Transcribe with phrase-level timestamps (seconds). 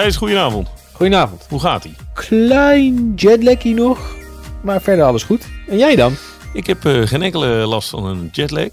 [0.00, 0.68] Thijs, goedenavond.
[0.92, 1.46] Goedenavond.
[1.48, 1.94] Hoe gaat ie?
[2.12, 4.16] Klein jetlagje nog,
[4.62, 5.48] maar verder alles goed.
[5.68, 6.14] En jij dan?
[6.52, 8.68] Ik heb eh, geen enkele last van een jetlag.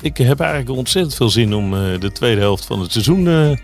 [0.00, 3.56] Ik heb eigenlijk ontzettend veel zin om eh, de tweede helft van het seizoen eh,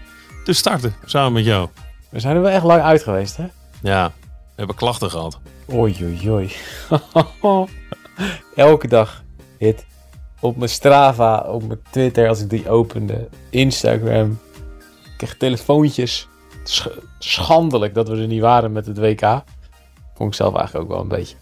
[0.45, 1.69] te starten, samen met jou.
[2.09, 3.47] We zijn er wel echt lang uit geweest, hè?
[3.83, 5.39] Ja, we hebben klachten gehad.
[5.73, 6.53] Oei, oei, oei.
[8.55, 9.23] Elke dag
[9.59, 9.87] hit.
[10.41, 13.29] Op mijn Strava, op mijn Twitter als ik die opende.
[13.51, 14.39] Instagram.
[15.05, 16.29] Ik kreeg telefoontjes.
[16.71, 19.21] Sch- schandelijk dat we er niet waren met het WK.
[20.15, 21.37] Vond ik zelf eigenlijk ook wel een beetje.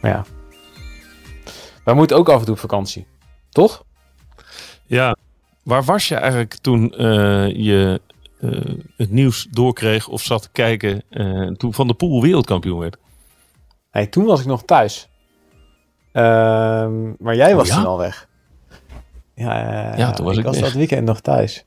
[0.00, 0.24] Maar ja.
[1.84, 3.06] Wij moeten ook af en toe op vakantie.
[3.50, 3.84] Toch?
[4.86, 5.16] Ja,
[5.62, 8.00] waar was je eigenlijk toen eh, je
[8.40, 12.96] eh, het nieuws doorkreeg of zat te kijken eh, toen Van de Poel wereldkampioen werd?
[13.90, 15.08] Hey, toen was ik nog thuis.
[16.12, 17.74] Ehm, maar jij Oh, was ja?
[17.74, 18.28] toen al weg.
[19.34, 20.64] Ja, Ja, toen was ik was weg.
[20.64, 21.64] dat weekend nog thuis.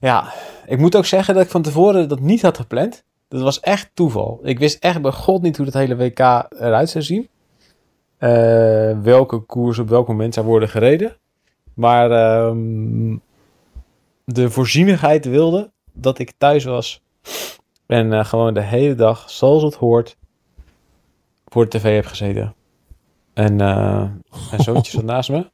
[0.00, 0.32] Ja,
[0.66, 3.04] ik moet ook zeggen dat ik van tevoren dat niet had gepland.
[3.28, 4.40] Dat was echt toeval.
[4.42, 7.28] Ik wist echt bij god niet hoe het hele WK eruit zou zien.
[8.16, 11.16] Eh, welke koers op welk moment zou worden gereden.
[11.74, 13.16] Maar ehm,
[14.24, 17.02] de voorzienigheid wilde dat ik thuis was.
[17.86, 20.16] En eh, gewoon de hele dag, zoals het hoort,
[21.46, 22.54] voor de tv heb gezeten.
[23.34, 24.04] En uh,
[24.50, 25.46] mijn zoontje zat naast me.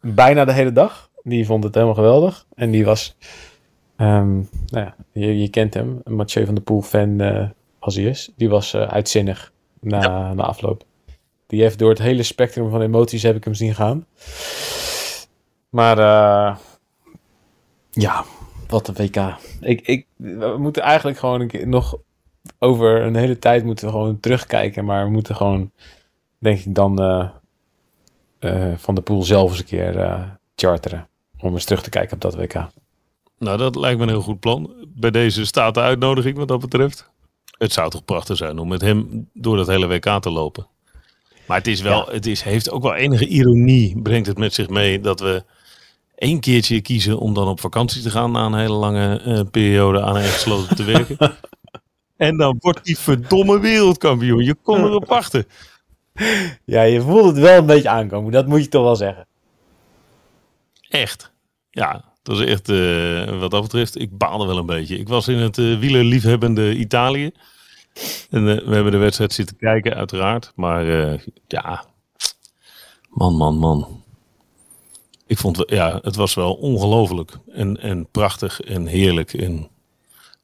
[0.00, 1.05] Bijna de hele dag.
[1.28, 2.46] Die vond het helemaal geweldig.
[2.54, 3.16] En die was,
[3.96, 4.46] ehm, nou
[4.84, 8.32] ja, je, je kent hem, een Mathieu van der Poel fan eh, als hij is.
[8.36, 10.84] Die was eh, uitzinnig na, na afloop.
[11.46, 14.06] Die heeft door het hele spectrum van emoties heb ik hem zien gaan.
[15.68, 16.56] Maar eh,
[17.90, 18.24] ja,
[18.68, 19.36] wat een WK.
[19.60, 21.98] Ik, ik, we moeten eigenlijk gewoon een keer nog
[22.58, 24.84] over een hele tijd moeten we gewoon terugkijken.
[24.84, 25.70] Maar we moeten gewoon,
[26.38, 26.96] denk ik, dan
[28.76, 31.08] Van de Poel zelf eens een keer charteren.
[31.46, 32.66] Om eens terug te kijken op dat WK.
[33.38, 34.74] Nou, dat lijkt me een heel goed plan.
[34.88, 37.10] Bij deze staat de uitnodiging wat dat betreft.
[37.58, 40.66] Het zou toch prachtig zijn om met hem door dat hele WK te lopen.
[41.46, 44.68] Maar het is wel, het is, heeft ook wel enige ironie, brengt het met zich
[44.68, 45.44] mee, dat we
[46.14, 50.02] één keertje kiezen om dan op vakantie te gaan na een hele lange eh, periode
[50.02, 51.16] aan een gesloten te werken.
[52.16, 54.44] en dan wordt die verdomme wereldkampioen.
[54.44, 55.46] Je kon erop wachten.
[56.64, 58.32] Ja, je voelt het wel een beetje aankomen.
[58.32, 59.26] Dat moet je toch wel zeggen.
[60.88, 61.34] Echt.
[61.76, 64.98] Ja, dat is echt, eh, wat dat betreft, ik baalde wel een beetje.
[64.98, 67.30] Ik was in het uh, wielerliefhebbende Italië.
[68.30, 70.52] En uh, we hebben de wedstrijd zitten kijken, uiteraard.
[70.54, 70.84] Maar
[71.46, 71.84] ja,
[73.08, 74.02] man, man, man.
[75.26, 77.38] Ik vond, ja, het was wel ongelooflijk.
[77.52, 79.32] En, en prachtig en heerlijk.
[79.32, 79.68] En,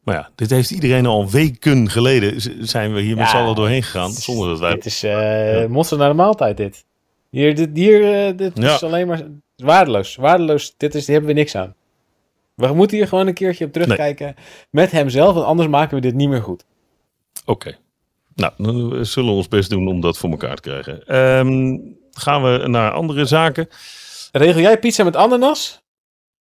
[0.03, 2.66] maar ja, dit heeft iedereen al weken geleden.
[2.66, 4.10] Zijn we hier met z'n allen doorheen gegaan.
[4.10, 4.75] Zonder dat wij...
[4.75, 5.69] Dit is uh, ja.
[5.69, 6.84] monster naar de maaltijd, dit.
[7.32, 8.75] Hier, dit, hier uh, dit ja.
[8.75, 9.22] is alleen maar
[9.56, 10.16] waardeloos.
[10.16, 11.75] Waardeloos, dit is, hier hebben we niks aan.
[12.54, 14.44] We moeten hier gewoon een keertje op terugkijken nee.
[14.70, 15.34] met hemzelf.
[15.34, 16.65] Want anders maken we dit niet meer goed.
[17.41, 17.50] Oké.
[17.50, 17.78] Okay.
[18.34, 21.16] Nou, dan zullen we ons best doen om dat voor elkaar te krijgen.
[21.16, 23.69] Um, gaan we naar andere zaken.
[24.32, 25.82] Regel jij pizza met ananas?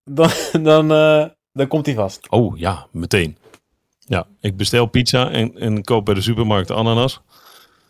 [0.03, 0.29] Dan,
[0.61, 2.29] dan, uh, dan komt hij vast.
[2.29, 3.37] Oh ja, meteen.
[3.99, 7.21] Ja, ik bestel pizza en, en koop bij de supermarkt ananas.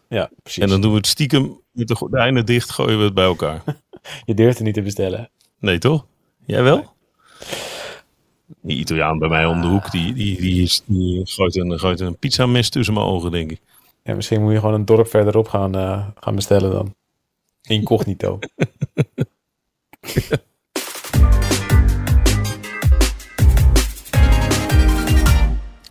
[0.08, 0.64] Ja, precies.
[0.64, 3.64] En dan doen we het stiekem met de gordijnen dicht, gooien we het bij elkaar.
[4.26, 5.30] Je durft het niet te bestellen.
[5.60, 6.06] Nee, toch?
[6.46, 6.94] Jij wel?
[8.62, 12.00] Die Italiaan bij mij om de hoek, die, die, die, is, die gooit, een, gooit
[12.00, 13.62] een pizzames tussen mijn ogen, denk ik.
[14.04, 16.96] Ja, misschien moet je gewoon een dorp verderop gaan, uh, gaan bestellen dan.
[17.62, 18.40] Incognito.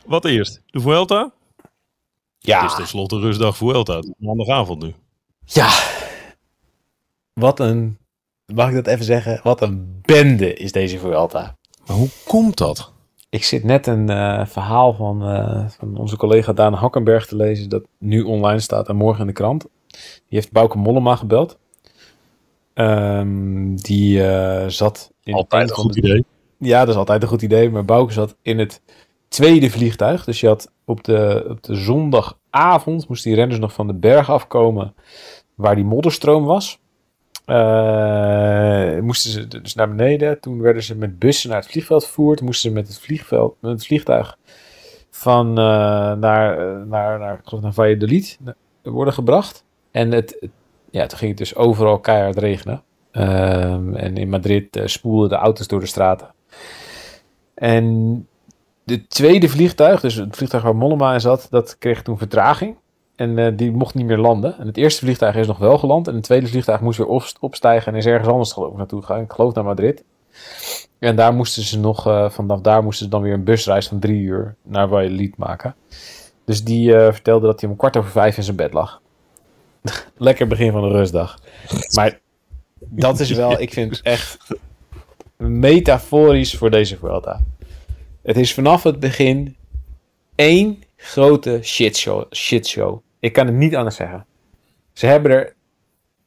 [0.06, 0.62] Wat eerst?
[0.66, 1.32] De Vuelta?
[2.38, 2.60] Ja.
[2.60, 4.02] Het is tenslotte rustdag Vuelta.
[4.18, 4.94] Maandagavond nu.
[5.52, 5.68] Ja.
[7.32, 7.98] Wat een,
[8.54, 9.40] mag ik dat even zeggen?
[9.42, 11.56] Wat een bende is deze Vuelta.
[11.86, 12.92] Maar hoe komt dat?
[13.28, 17.68] Ik zit net een uh, verhaal van, uh, van onze collega Daan Hakkenberg te lezen.
[17.68, 19.66] Dat nu online staat en morgen in de krant.
[19.88, 21.58] Die heeft Bouke Mollema gebeld.
[22.74, 26.24] Um, die uh, zat in altijd een goed idee.
[26.58, 27.70] Ja, dat is altijd een goed idee.
[27.70, 28.80] Maar Bouke zat in het
[29.28, 30.24] tweede vliegtuig.
[30.24, 34.30] Dus je had op de, op de zondagavond moest die renners nog van de berg
[34.30, 34.94] afkomen
[35.60, 36.78] waar die modderstroom was.
[37.44, 40.40] Eh, moesten ze dus naar beneden.
[40.40, 42.40] Toen werden ze met bussen naar het vliegveld vervoerd.
[42.40, 44.38] Moesten ze met het, vliegveld, met het vliegtuig
[45.10, 45.54] van eh,
[46.12, 48.38] naar, eh, naar, naar, ik naar Valladolid
[48.82, 49.64] worden gebracht.
[49.90, 50.48] En het,
[50.90, 52.82] ja, toen ging het dus overal keihard regenen.
[53.10, 56.34] Ehm, en in Madrid spoelden de auto's door de straten.
[57.54, 58.26] En
[58.84, 62.76] de tweede vliegtuig, dus het vliegtuig waar Mollema in zat, dat kreeg toen vertraging.
[63.20, 64.58] En eh, die mocht niet meer landen.
[64.58, 66.08] En het eerste vliegtuig is nog wel geland.
[66.08, 69.00] En het tweede vliegtuig moest weer op- opstijgen en is ergens anders geloof ik naartoe
[69.00, 69.22] gegaan.
[69.22, 70.04] Ik geloof naar Madrid.
[70.98, 73.98] En daar moesten ze nog, eh, vanaf daar moesten ze dan weer een busreis van
[73.98, 75.74] drie uur naar Valladolid maken.
[76.44, 79.00] Dus die eh, vertelde dat hij om kwart over vijf in zijn bed lag.
[80.16, 81.38] Lekker begin van de rustdag.
[81.94, 82.20] Maar
[82.78, 84.38] dat is wel, ik vind het echt
[85.36, 87.40] metaforisch voor deze Vuelta.
[88.22, 89.56] Het is vanaf het begin
[90.34, 92.24] één grote shitshow.
[92.34, 93.00] shitshow.
[93.20, 94.26] Ik kan het niet anders zeggen.
[94.92, 95.54] Ze hebben er.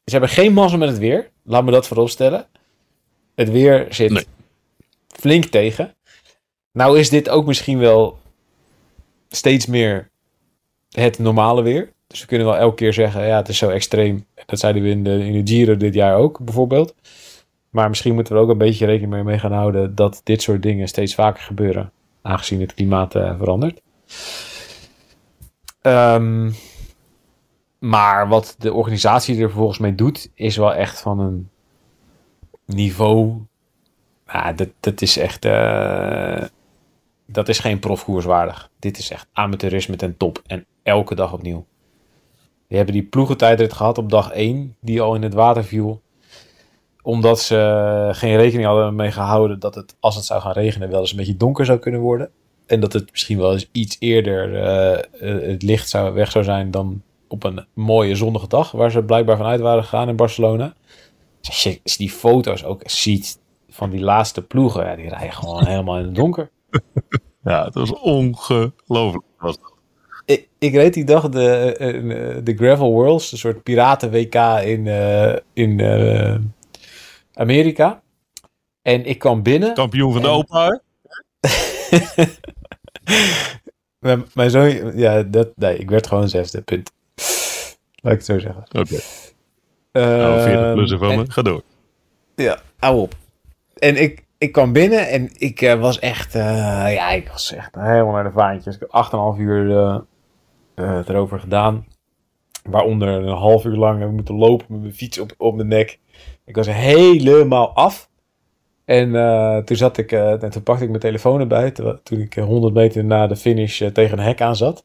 [0.05, 1.29] Ze hebben geen mazzel met het weer.
[1.43, 2.45] Laat me dat vooropstellen.
[3.35, 4.25] Het weer zit Nee.
[5.07, 5.95] flink tegen.
[6.71, 8.17] Nou is dit ook misschien wel
[9.29, 10.09] steeds meer
[10.89, 11.91] het normale weer.
[12.07, 14.25] Dus we kunnen wel elke keer zeggen, ja, het is zo extreem.
[14.45, 16.95] Dat zeiden we in de, in de Giro dit jaar ook, bijvoorbeeld.
[17.69, 20.41] Maar misschien moeten we er ook een beetje rekening mee, mee gaan houden dat dit
[20.41, 21.91] soort dingen steeds vaker gebeuren.
[22.21, 23.81] Aangezien het klimaat eh, verandert.
[25.81, 26.51] Ehm,
[27.83, 31.49] maar wat de organisatie er volgens mij doet, is wel echt van een
[32.65, 33.33] niveau.
[34.55, 35.45] Dat, dat is echt.
[35.45, 36.43] eh,
[37.25, 38.69] dat is geen profkoers waardig.
[38.79, 40.41] Dit is echt amateurisme ten top.
[40.45, 41.65] En elke dag opnieuw.
[42.67, 46.01] We hebben die ploegentijdrit gehad op dag 1, die al in het water viel.
[47.01, 50.99] Omdat ze geen rekening hadden mee gehouden dat het, als het zou gaan regenen, wel
[50.99, 52.29] eens een beetje donker zou kunnen worden.
[52.65, 56.71] En dat het misschien wel eens iets eerder eh, het licht zou, weg zou zijn
[56.71, 57.01] dan
[57.33, 60.73] op een mooie zonnige dag, waar ze blijkbaar vanuit waren gegaan in Barcelona.
[61.41, 63.39] Als je die foto's ook ziet
[63.69, 66.49] van die laatste ploegen, ja, die rijden gewoon helemaal in het donker.
[67.43, 69.23] Ja, het was ongelooflijk.
[69.37, 69.73] Was dat.
[70.25, 74.87] Ik, ik reed die dag de, eh, eh, de Gravel Worlds, een soort piraten-WK in,
[74.87, 75.81] eh, in
[77.33, 78.01] Amerika.
[78.81, 79.73] En ik kwam binnen.
[79.73, 80.81] Kampioen van de Open.
[83.99, 86.91] Mijn, mijn zoon, ja, dat, nee, ik werd gewoon zesde, punt.
[88.03, 88.63] Laat ik het zo zeggen.
[88.71, 88.97] Oké.
[89.91, 91.31] Nou, 40 plus van en- me.
[91.31, 91.61] Ga door.
[92.35, 93.15] Ja, hou op.
[93.77, 97.75] En ik, ik kwam binnen en ik eh, was echt, eh, ja, ik was echt
[97.75, 98.75] helemaal naar de vaantjes.
[98.75, 99.71] Ik heb 8,5 uur
[100.75, 101.85] eh, erover gedaan.
[102.69, 105.67] Waaronder een half uur lang heb ik moeten lopen met mijn fiets op, op mijn
[105.67, 105.99] nek.
[106.45, 108.09] Ik was helemaal af.
[108.85, 109.11] En
[109.65, 111.71] toen zat ik, en toen pakte ik mijn telefoon erbij,
[112.03, 114.83] toen ik eh, 100 meter na de finish tegen een hek aan zat.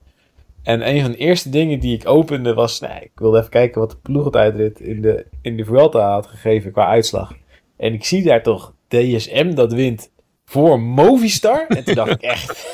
[0.62, 3.90] En een van de eerste dingen die ik opende was, ik wilde even kijken wat
[3.90, 7.34] de ploegentijdrit in de, in de Vuelta had gegeven qua uitslag.
[7.76, 10.10] En ik zie daar toch DSM dat wint
[10.44, 11.66] voor Movistar.
[11.68, 12.66] En toen dacht ik echt,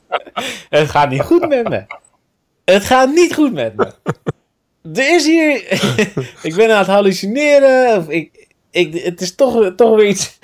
[0.68, 1.84] het gaat niet goed met me.
[2.64, 3.92] Het gaat niet goed met me.
[4.94, 5.54] Er is hier,
[6.48, 7.96] ik ben aan het hallucineren.
[7.96, 10.38] Of ik, ik, het is toch, toch weer iets,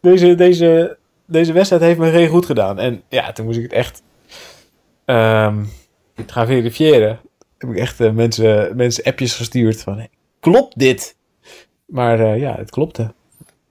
[0.00, 2.78] deze, deze, deze wedstrijd heeft me geen goed gedaan.
[2.78, 4.02] En ja, toen moest ik het echt
[6.20, 7.20] ehm, gaan verifiëren.
[7.58, 10.08] Heb ik echt eh, mensen, mensen appjes gestuurd van, hey,
[10.40, 11.16] klopt dit?
[11.86, 13.12] Maar eh, ja, het klopte.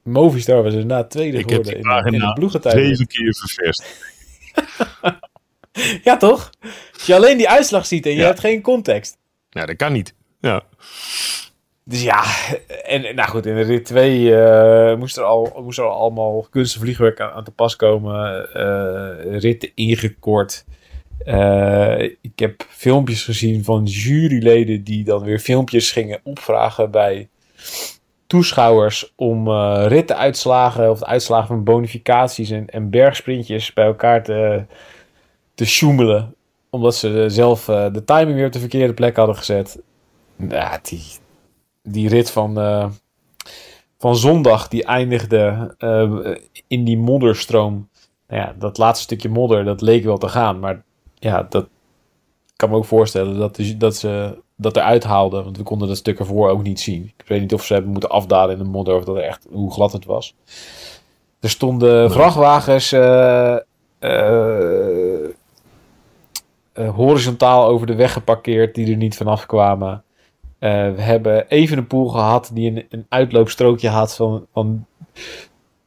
[0.03, 2.75] Movistar was inderdaad tweede Ik heb geworden die in, in de ploegentijd.
[2.75, 3.85] Zeven keer ververst.
[6.03, 6.49] Ja, toch?
[6.93, 8.25] Als je alleen die uitslag ziet en je Ja.
[8.25, 9.17] hebt geen context.
[9.49, 10.13] Ja, dat kan niet.
[10.39, 10.63] Ja.
[11.83, 12.23] Dus ja,
[12.83, 16.47] en nou goed, in de rit 2 eh, moest, er al, moest er al allemaal
[16.49, 18.49] kunstig vliegwerk aan, aan te pas komen.
[18.53, 20.65] eh ritten ingekort.
[21.25, 27.29] Eh, ik heb filmpjes gezien van juryleden die dan weer filmpjes gingen opvragen bij
[28.27, 34.65] toeschouwers om eh rittenuitslagen of uitslagen van bonificaties en, en bergsprintjes bij elkaar te,
[35.55, 36.35] te sjoemelen.
[36.69, 39.81] Omdat ze zelf eh, de timing weer op de verkeerde plek hadden gezet.
[40.49, 41.03] Ja, die,
[41.83, 42.53] die rit van,
[43.97, 45.75] van zondag, die eindigde
[46.67, 47.89] in die modderstroom.
[48.27, 50.59] Nou ja, dat laatste stukje modder, dat leek wel te gaan.
[50.59, 50.83] Maar
[51.19, 51.67] ja, dat
[52.55, 55.43] kan me ook voorstellen dat, de- dat ze dat eruit haalden.
[55.43, 57.11] Want we konden dat stuk ervoor ook niet zien.
[57.17, 59.47] Ik weet niet of ze hebben moeten afdalen in de modder of dat er echt,
[59.51, 60.35] hoe glad het was.
[61.39, 63.55] Er stonden vrachtwagens eh,
[63.99, 65.23] eh,
[66.73, 70.03] eh, horizontaal over de weg geparkeerd die er niet vanaf kwamen.
[70.59, 74.85] We hebben even een pool gehad die een, een uitloopstrookje had van, van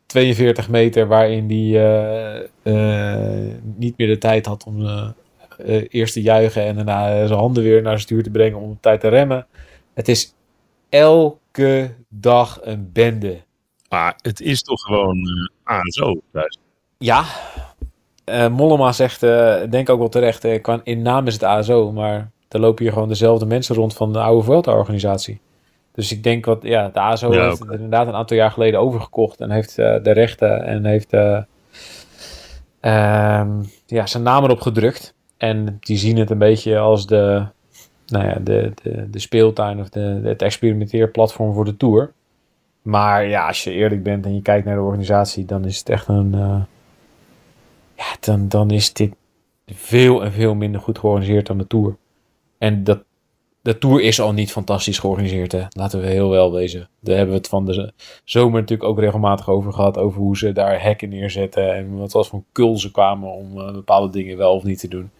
[0.06, 1.78] 42 meter, waarin die
[3.74, 4.86] niet meer de tijd had om
[5.64, 8.58] eh, eh, eerst te juichen en daarna zijn handen weer naar zijn stuur te brengen
[8.58, 9.46] om op tijd te remmen.
[9.94, 10.34] Het is
[10.88, 13.40] elke dag een bende.
[13.88, 16.58] Maar het is toch gewoon uh, ASO thuis.
[16.98, 17.24] Ja,
[18.24, 20.44] uh, Mollema zegt, uh, denk ook wel terecht,
[20.84, 24.20] in naam is het ASO, maar er lopen hier gewoon dezelfde mensen rond van de
[24.20, 25.40] oude Vuelta-organisatie.
[25.92, 28.80] Dus ik denk wat, ja, de ASO Ja, heeft het inderdaad een aantal jaar geleden
[28.80, 31.42] overgekocht en heeft eh, de rechten en heeft eh,
[32.80, 35.14] ehm, ja, zijn naam erop gedrukt.
[35.42, 37.46] En die zien het een beetje als de,
[38.06, 42.12] nou ja, de, de, de speeltuin of de, het experimenteerplatform voor de Tour.
[42.82, 45.88] Maar ja, als je eerlijk bent en je kijkt naar de organisatie, dan is het
[45.88, 46.34] echt een.
[46.34, 46.62] eh,
[47.96, 49.14] ja, dan, dan is dit
[49.66, 51.96] veel en veel minder goed georganiseerd dan de Tour.
[52.58, 53.04] En dat,
[53.62, 55.64] de Tour is al niet fantastisch georganiseerd, hè?
[55.70, 56.88] laten we heel wel wezen.
[57.00, 57.92] Daar hebben we het van de
[58.24, 59.98] zomer natuurlijk ook regelmatig over gehad.
[59.98, 61.74] Over hoe ze daar hekken neerzetten.
[61.74, 64.88] En wat was voor kul ze kwamen om eh, bepaalde dingen wel of niet te
[64.88, 65.10] doen.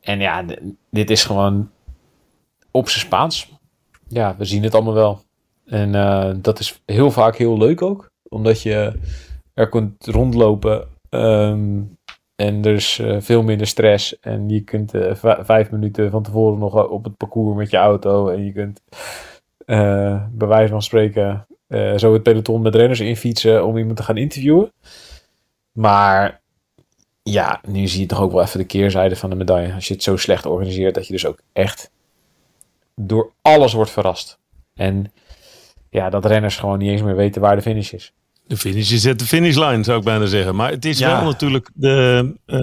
[0.00, 0.44] En ja,
[0.90, 1.70] dit is gewoon
[2.70, 3.52] op zijn Spaans.
[4.08, 5.20] Ja, we zien het allemaal wel.
[5.66, 8.10] En eh, dat is heel vaak heel leuk ook.
[8.28, 8.92] Omdat je
[9.54, 10.88] er kunt rondlopen.
[11.08, 11.80] ehm,
[12.36, 14.20] en er is eh, veel minder stress.
[14.20, 18.28] En je kunt eh, vijf minuten van tevoren nog op het parcours met je auto.
[18.28, 18.82] En je kunt
[19.66, 21.46] eh bij wijze van spreken
[21.96, 24.72] zo het peloton met renners infietsen om iemand te gaan interviewen.
[25.72, 26.40] Maar
[27.22, 29.74] ja, nu zie je toch ook wel even de keerzijde van de medaille.
[29.74, 31.90] Als je het zo slecht organiseert dat je dus ook echt
[32.94, 34.38] door alles wordt verrast.
[34.74, 35.12] En
[35.90, 38.12] ja, dat renners gewoon niet eens meer weten waar de finish is.
[38.46, 40.54] De finish is at de finishlijn, zou ik bijna zeggen.
[40.56, 41.16] Maar het is Ja.
[41.16, 42.60] wel natuurlijk de, eh,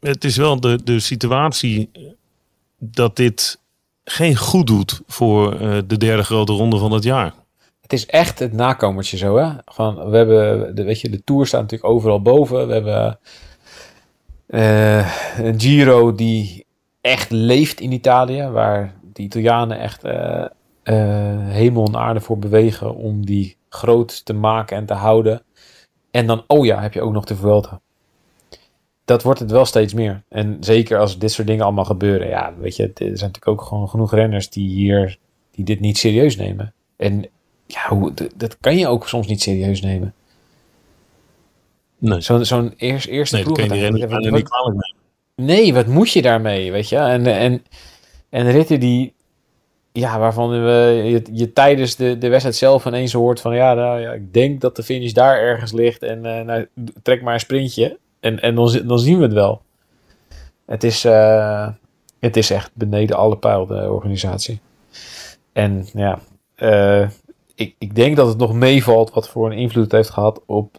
[0.00, 1.90] het is wel de, de situatie
[2.78, 3.60] dat dit
[4.04, 7.32] geen goed doet voor eh, de derde grote ronde van het jaar.
[7.80, 9.50] Het is echt het nakomertje zo, hè?
[9.64, 12.66] Van, we hebben, de, weet je, de Tour staat natuurlijk overal boven.
[12.66, 13.18] We hebben
[14.46, 16.66] eh, een Giro die
[17.00, 20.44] echt leeft in Italië, waar de Italianen echt eh, eh,
[21.48, 25.42] hemel en aarde voor bewegen om die groot te maken en te houden.
[26.10, 27.80] En dan, oh ja, heb je ook nog de Vuelta.
[29.04, 30.22] Dat wordt het wel steeds meer.
[30.28, 32.28] En zeker als dit soort dingen allemaal gebeuren.
[32.28, 35.18] Ja, weet je, er zijn natuurlijk ook gewoon genoeg renners die hier,
[35.50, 36.74] die dit niet serieus nemen.
[36.96, 37.26] En
[37.66, 40.14] ja, hoe, dat kan je ook soms niet serieus nemen.
[41.98, 43.66] Nee, Zo'n zo'n eerst, eerste nee dat ploeg.
[43.68, 45.00] kan je die renners wat- bijna niet kwalijk nemen.
[45.54, 46.96] Nee, wat moet je daarmee, weet je?
[46.96, 47.64] En, en,
[48.28, 49.14] en ritten die,
[49.92, 54.00] ja, waarvan we, je, je tijdens de, de wedstrijd zelf ineens hoort van, ja, nou,
[54.00, 56.68] ja, ik denk dat de finish daar ergens ligt en eh, nou,
[57.02, 59.62] trek maar een sprintje en, en dan, dan zien we het wel.
[60.66, 61.68] Het is, eh,
[62.20, 64.60] het is echt beneden alle pijl, de organisatie.
[65.52, 66.18] En ja,
[66.54, 67.08] eh,
[67.54, 70.76] ik, ik denk dat het nog meevalt wat voor een invloed het heeft gehad op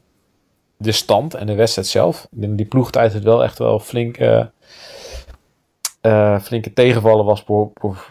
[0.77, 2.27] de stand en de wedstrijd zelf.
[2.31, 4.45] Ik denk die ploegtijd het wel echt wel flink, eh,
[6.01, 8.07] eh, flinke tegenvallen was, voor, voor-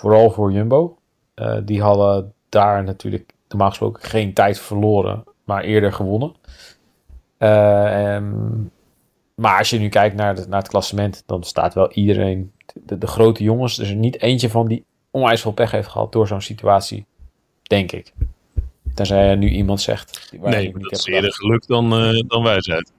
[0.00, 0.98] vooral voor Jumbo.
[1.34, 6.34] Eh, die hadden daar natuurlijk normaal gesproken geen tijd verloren, maar eerder gewonnen.
[7.38, 8.32] Eh, ehm,
[9.34, 12.98] maar als je nu kijkt naar, de- naar het klassement, dan staat wel iedereen, de,
[12.98, 16.26] de grote jongens, er is niet eentje van die onwijs veel pech heeft gehad door
[16.26, 17.06] zo'n situatie,
[17.62, 18.12] denk ik.
[18.94, 20.32] Tenzij nu iemand zegt.
[20.40, 22.92] waar Nee, dat is eerder geluk dan, eh, dan wijsheid.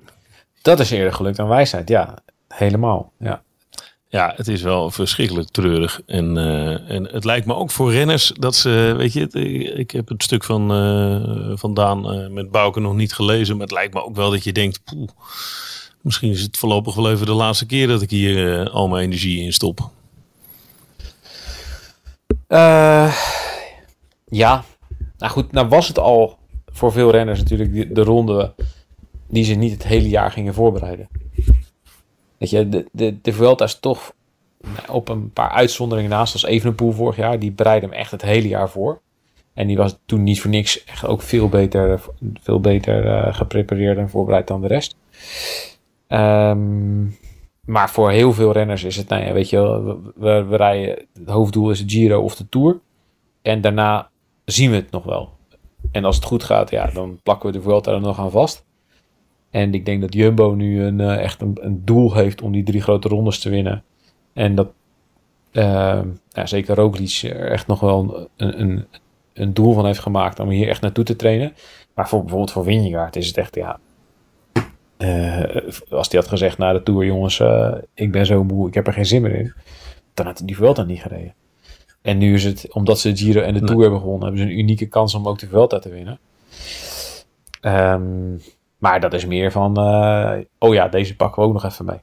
[0.62, 2.18] Dat is eerder geluk dan wijsheid, ja.
[2.48, 3.44] Helemaal, ja.
[4.12, 6.02] Ja, het is wel verschrikkelijk treurig.
[6.06, 9.30] En, eh, en het lijkt me ook voor renners dat ze, weet je,
[9.78, 13.66] ik heb het stuk van, eh van Daan eh, met Bouke nog niet gelezen, maar
[13.66, 15.10] het lijkt me ook wel dat je denkt, poeh,
[16.02, 19.44] misschien is het voorlopig wel even de laatste keer dat ik hier al mijn energie
[19.44, 19.90] in stop.
[24.30, 24.64] Ja,
[25.18, 26.38] nou goed, nou was het al
[26.72, 28.54] voor veel renners natuurlijk de, de ronde
[29.28, 31.21] die ze niet het hele jaar gingen voorbereiden.
[32.42, 34.14] Weet je, de, de, de Vuelta is toch
[34.62, 38.22] nou, op een paar uitzonderingen naast, als Evenepoel vorig jaar, die bereidde hem echt het
[38.22, 39.02] hele jaar voor.
[39.54, 42.02] En die was toen niet voor niks echt ook veel beter,
[42.42, 44.96] veel beter eh, geprepareerd en voorbereid dan de rest.
[46.08, 47.06] Ehm,
[47.66, 49.60] maar voor heel veel renners is het, nou ja, weet je
[50.16, 52.80] we, we rijden, het hoofddoel is de Giro of de Tour.
[53.42, 54.10] En daarna
[54.46, 55.30] zien we het nog wel.
[55.92, 58.66] En als het goed gaat, ja, dan plakken we de Vuelta er nog aan vast.
[59.52, 62.64] En ik denk dat Jumbo nu een, eh, echt een, een doel heeft om die
[62.64, 63.84] drie grote rondes te winnen.
[64.34, 64.72] En dat
[65.52, 68.86] ehm, ja, zeker Roglic er echt nog wel een, een,
[69.34, 71.54] een doel van heeft gemaakt om hier echt naartoe te trainen.
[71.94, 73.80] Maar voor, bijvoorbeeld voor Vingegaard is het echt, ja...
[74.98, 75.56] eh,
[75.90, 78.88] als hij had gezegd na de Tour, jongens, eh, ik ben zo moe, ik heb
[78.88, 79.54] er geen zin meer in.
[80.14, 81.34] Dan had hij die Vuelta niet gereden.
[82.02, 84.60] En nu is het, omdat ze Giro en de Tour hebben gewonnen, hebben ze een
[84.60, 86.20] unieke kans om ook de Vuelta te winnen.
[87.62, 88.38] Ehm,
[88.82, 92.00] maar dat is meer van, eh, oh ja, deze pakken we ook nog even mee.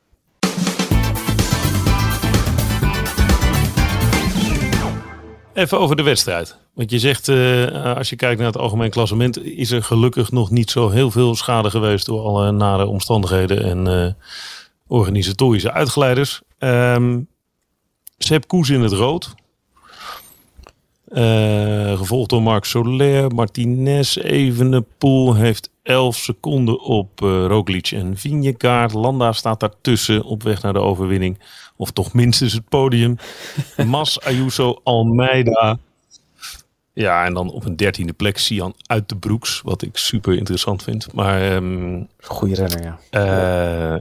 [5.52, 6.58] Even over de wedstrijd.
[6.75, 10.50] Want je zegt, eh, als je kijkt naar het algemeen klassement, is er gelukkig nog
[10.50, 14.12] niet zo heel veel schade geweest door alle nare omstandigheden en eh,
[14.87, 16.42] organisatorische uitgeleiders.
[16.58, 17.18] Ehm
[18.18, 19.35] Sepp Koes in het rood.
[21.08, 28.92] Eh, gevolgd door Marc Soler, Martinez, Evenepoel heeft 11 seconden op eh Roglic en Vingegaard.
[28.92, 31.38] Landa staat daartussen op weg naar de overwinning.
[31.76, 33.16] Of toch minstens het podium.
[33.86, 35.78] Mas, Ayuso, Almeida.
[36.92, 39.60] Ja, en dan op een dertiende plek Sian uit de Broeks.
[39.64, 41.12] Wat ik super interessant vind.
[41.12, 42.98] Maar ehm, Goeie renner, ja.
[43.94, 44.00] eh,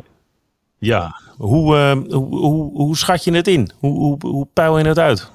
[0.77, 3.71] ja, hoe, ehm, hoe, hoe, hoe schat je het in?
[3.79, 5.31] Hoe, hoe, hoe peil je het uit?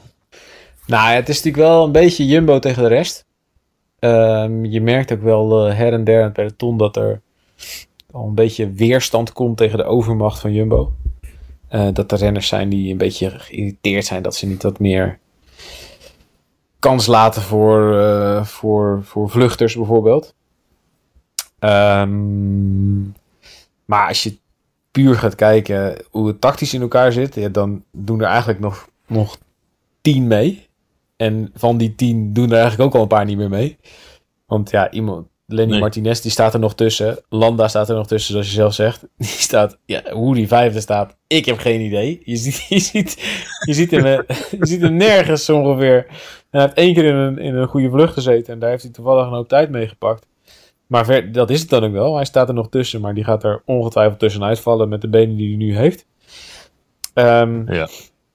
[0.86, 3.24] Nou, het is natuurlijk wel een beetje Jumbo tegen de rest.
[3.98, 7.20] Ehm, je merkt ook wel eh, her en der in het peloton dat er
[8.10, 10.92] al een beetje weerstand komt tegen de overmacht van Jumbo.
[11.68, 15.18] Eh, dat er renners zijn die een beetje geïrriteerd zijn dat ze niet wat meer
[16.78, 20.34] kans laten voor, eh, voor, voor vluchters bijvoorbeeld.
[21.58, 23.02] Ehm,
[23.84, 24.38] maar als je
[24.90, 28.88] puur gaat kijken hoe het tactisch in elkaar zit, ja, dan doen er eigenlijk nog,
[29.06, 29.38] nog
[30.00, 30.70] tien mee.
[31.16, 33.76] En van die tien doen er eigenlijk ook al een paar niet meer mee.
[34.46, 35.80] Want ja, iemand, Lenny Nee.
[35.80, 37.18] Martinez, die staat er nog tussen.
[37.28, 39.00] Landa staat er nog tussen, zoals je zelf zegt.
[39.16, 42.20] Die staat, ja, hoe die vijfde staat, ik heb geen idee.
[42.24, 43.16] Je ziet, je ziet,
[43.66, 46.06] je ziet, hem, eh, je ziet hem nergens ongeveer.
[46.06, 46.14] En
[46.50, 48.52] hij heeft één keer in een, in een goede vlucht gezeten.
[48.52, 50.26] En daar heeft hij toevallig een hoop tijd mee gepakt.
[50.86, 52.14] Maar ver, dat is het dan ook wel.
[52.14, 55.36] Hij staat er nog tussen, maar die gaat er ongetwijfeld tussenuit vallen met de benen
[55.36, 56.06] die hij nu heeft.
[57.14, 57.88] Ehm, Ja.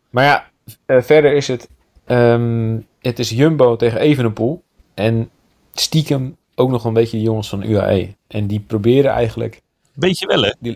[0.10, 0.46] Maar ja,
[0.86, 1.70] eh, verder is het...
[2.08, 4.64] ehm, het is Jumbo tegen Evenepoel.
[4.94, 5.30] En
[5.74, 8.16] stiekem ook nog een beetje de jongens van UAE.
[8.28, 9.62] En die proberen eigenlijk...
[9.94, 10.76] Beetje wel, hè?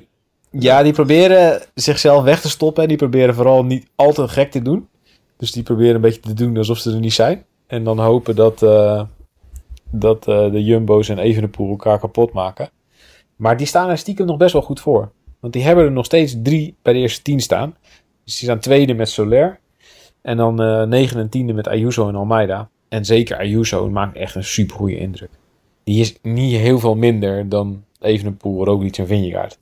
[0.51, 2.83] Ja, die proberen zichzelf weg te stoppen.
[2.83, 4.87] En die proberen vooral niet al te gek te doen.
[5.37, 7.45] Dus die proberen een beetje te doen alsof ze er niet zijn.
[7.67, 9.03] En dan hopen dat, eh,
[9.91, 12.69] dat eh, de Jumbo's en Evenepoel elkaar kapot maken.
[13.35, 15.11] Maar die staan er stiekem nog best wel goed voor.
[15.39, 17.75] Want die hebben er nog steeds drie bij de eerste tien staan.
[18.23, 19.59] Dus die staan tweede met Soler.
[20.21, 22.69] En dan eh negen en tiende met Ayuso en Almeida.
[22.89, 25.29] En zeker Ayuso maakt echt een super goede indruk.
[25.83, 29.57] Die is niet heel veel minder dan Evenepoel, Roglic en Vingegaard.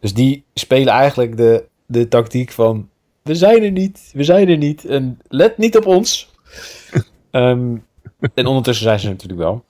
[0.00, 2.88] Dus die spelen eigenlijk de, de tactiek van...
[3.22, 4.84] We zijn er niet, we zijn er niet.
[4.84, 6.28] En let niet op ons.
[7.30, 7.76] Ehm,
[8.34, 9.64] en ondertussen zijn ze natuurlijk wel.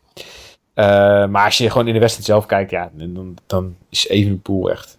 [0.75, 2.71] Eh, maar als je gewoon in de wedstrijd zelf kijkt...
[2.71, 4.99] Ja, dan, dan is Evenepoel echt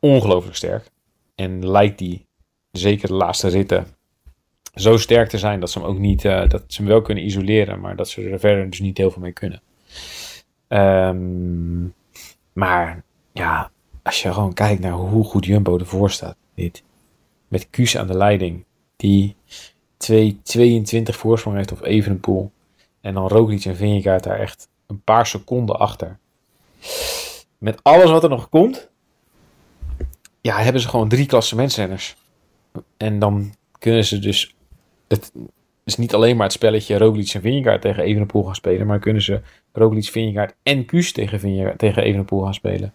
[0.00, 0.90] ongelooflijk sterk.
[1.34, 2.26] En lijkt die,
[2.70, 3.86] zeker de laatste ritten...
[4.76, 6.24] zo sterk te zijn dat ze hem ook niet...
[6.24, 7.80] eh, dat ze hem wel kunnen isoleren...
[7.80, 9.62] maar dat ze er verder dus niet heel veel mee kunnen.
[10.68, 11.84] Ehm,
[12.52, 13.70] maar ja,
[14.02, 16.36] als je gewoon kijkt naar hoe goed Jumbo ervoor staat.
[16.54, 16.82] Dit.
[17.48, 18.64] Met Kuus aan de leiding.
[18.96, 19.36] Die
[19.98, 22.50] 2-22 voorsprong heeft op Evenepoel.
[23.00, 26.18] En dan Roglic en Vingegaard daar echt een paar seconden achter.
[27.58, 28.90] Met alles wat er nog komt.
[30.40, 32.16] Ja, hebben ze gewoon drie klassementsrenners.
[32.96, 34.55] En dan kunnen ze dus...
[35.08, 35.32] Het
[35.84, 38.86] is niet alleen maar het spelletje Roglic en Vingegaard tegen Evenepoel gaan spelen.
[38.86, 39.40] Maar kunnen ze
[39.72, 42.92] Roglic, Vingegaard en Kuus tegen, Vingegaard, tegen Evenepoel gaan spelen.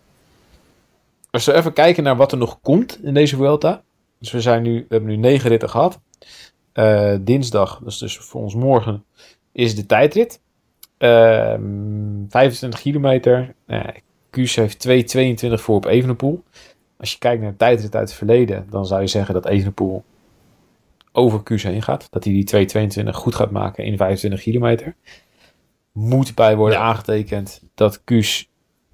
[1.31, 3.83] Als we even kijken naar wat er nog komt in deze Vuelta.
[4.19, 5.99] Dus we, zijn nu, we hebben nu negen ritten gehad.
[6.73, 9.03] Eh, dinsdag, dus voor ons morgen,
[9.51, 10.41] is de tijdrit.
[10.97, 13.55] Ehm 25 kilometer.
[13.67, 13.83] Uh,
[14.29, 16.43] Kuus heeft 2,22 voor op Evenepoel.
[16.97, 20.03] Als je kijkt naar de tijdrit uit het verleden, dan zou je zeggen dat Evenepoel
[21.11, 22.07] over Kuus heen gaat.
[22.09, 24.95] Dat hij die 2,22 goed gaat maken in 25 kilometer.
[25.91, 26.83] Moet bij worden Ja.
[26.83, 28.49] aangetekend dat Kuus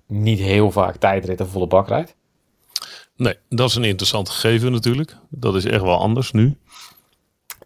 [0.08, 2.16] niet heel vaak tijdritten volle bak rijdt.
[3.16, 5.18] Nee, dat is een interessant gegeven natuurlijk.
[5.30, 6.58] Dat is echt wel anders nu.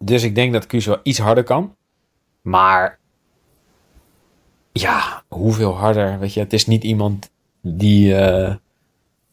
[0.00, 1.76] Dus ik denk dat Kuus wel iets harder kan.
[2.42, 2.98] Maar
[4.72, 6.18] ja, hoeveel harder?
[6.18, 8.54] Weet je, het is niet iemand die eh,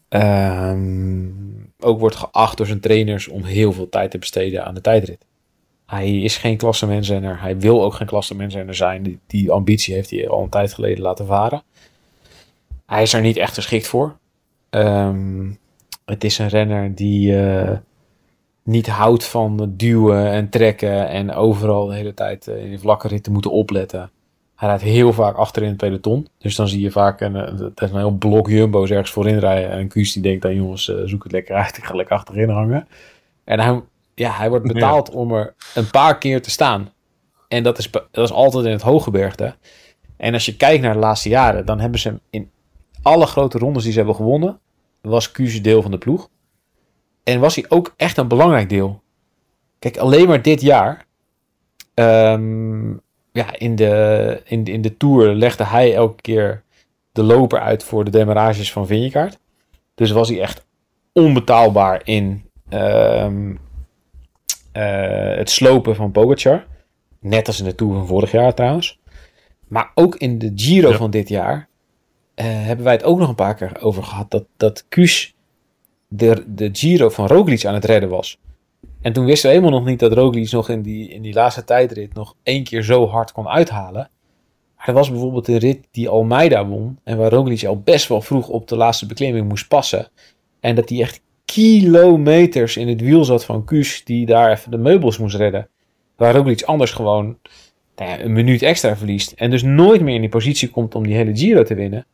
[0.09, 1.27] ehm,
[1.79, 5.25] ook wordt geacht door zijn trainers om heel veel tijd te besteden aan de tijdrit.
[5.85, 7.41] Hij is geen klassementsrenner.
[7.41, 9.03] Hij wil ook geen klassementsrenner zijn.
[9.03, 11.63] Die, die ambitie heeft hij al een tijd geleden laten varen.
[12.85, 14.17] Hij is er niet echt geschikt voor.
[14.69, 15.51] Ehm,
[16.05, 17.77] het is een renner die eh,
[18.63, 23.07] niet houdt van duwen en trekken en overal de hele tijd eh, in de vlakke
[23.07, 24.11] ritten moeten opletten.
[24.59, 26.27] Hij rijdt heel vaak achter in het peloton.
[26.37, 29.39] Dus dan zie je vaak een, een, dat is een heel blok jumbo's ergens voorin
[29.39, 29.71] rijden.
[29.71, 31.77] En Kuus die denkt dan jongens, eh, zoek het lekker uit.
[31.77, 32.87] Ik ga lekker achterin hangen.
[33.43, 33.81] En hij,
[34.15, 36.91] ja, hij wordt betaald om er een paar keer te staan.
[37.47, 39.55] En dat is, dat is altijd in het hooggebergte.
[40.17, 42.51] En als je kijkt naar de laatste jaren, dan hebben ze hem in
[43.01, 44.59] alle grote rondes die ze hebben gewonnen,
[45.01, 46.29] was Kuus deel van de ploeg.
[47.23, 49.01] En was hij ook echt een belangrijk deel.
[49.79, 51.05] Kijk, alleen maar dit jaar
[51.93, 52.93] ehm,
[53.31, 56.63] ja, in, de, in, in de Tour legde hij elke keer
[57.11, 59.39] de loper uit voor de demarages van Vingegaard.
[59.95, 60.65] Dus was hij echt
[61.13, 63.55] onbetaalbaar in ehm,
[64.71, 66.65] eh, het slopen van Pogacar.
[67.19, 68.99] Net als in de Tour van vorig jaar trouwens.
[69.67, 70.97] Maar ook in de Giro Ja.
[70.97, 71.67] van dit jaar
[72.35, 74.31] eh, hebben wij het ook nog een paar keer over gehad.
[74.31, 75.35] Dat, dat Kuus
[76.07, 78.39] de, de Giro van Roglic aan het redden was.
[79.01, 81.63] En toen wisten we helemaal nog niet dat Roglic nog in die, in die laatste
[81.63, 84.09] tijdrit nog één keer zo hard kon uithalen.
[84.77, 86.99] Er was bijvoorbeeld de rit die Almeida won.
[87.03, 90.07] En waar Roglic al best wel vroeg op de laatste beklimming moest passen.
[90.59, 94.03] En dat hij echt kilometers in het wiel zat van Kuus.
[94.03, 95.69] Die daar even de meubels moest redden.
[96.15, 97.38] Waar Roglic anders gewoon
[97.95, 99.31] nou een minuut extra verliest.
[99.31, 102.05] En dus nooit meer in die positie komt om die hele Giro te winnen.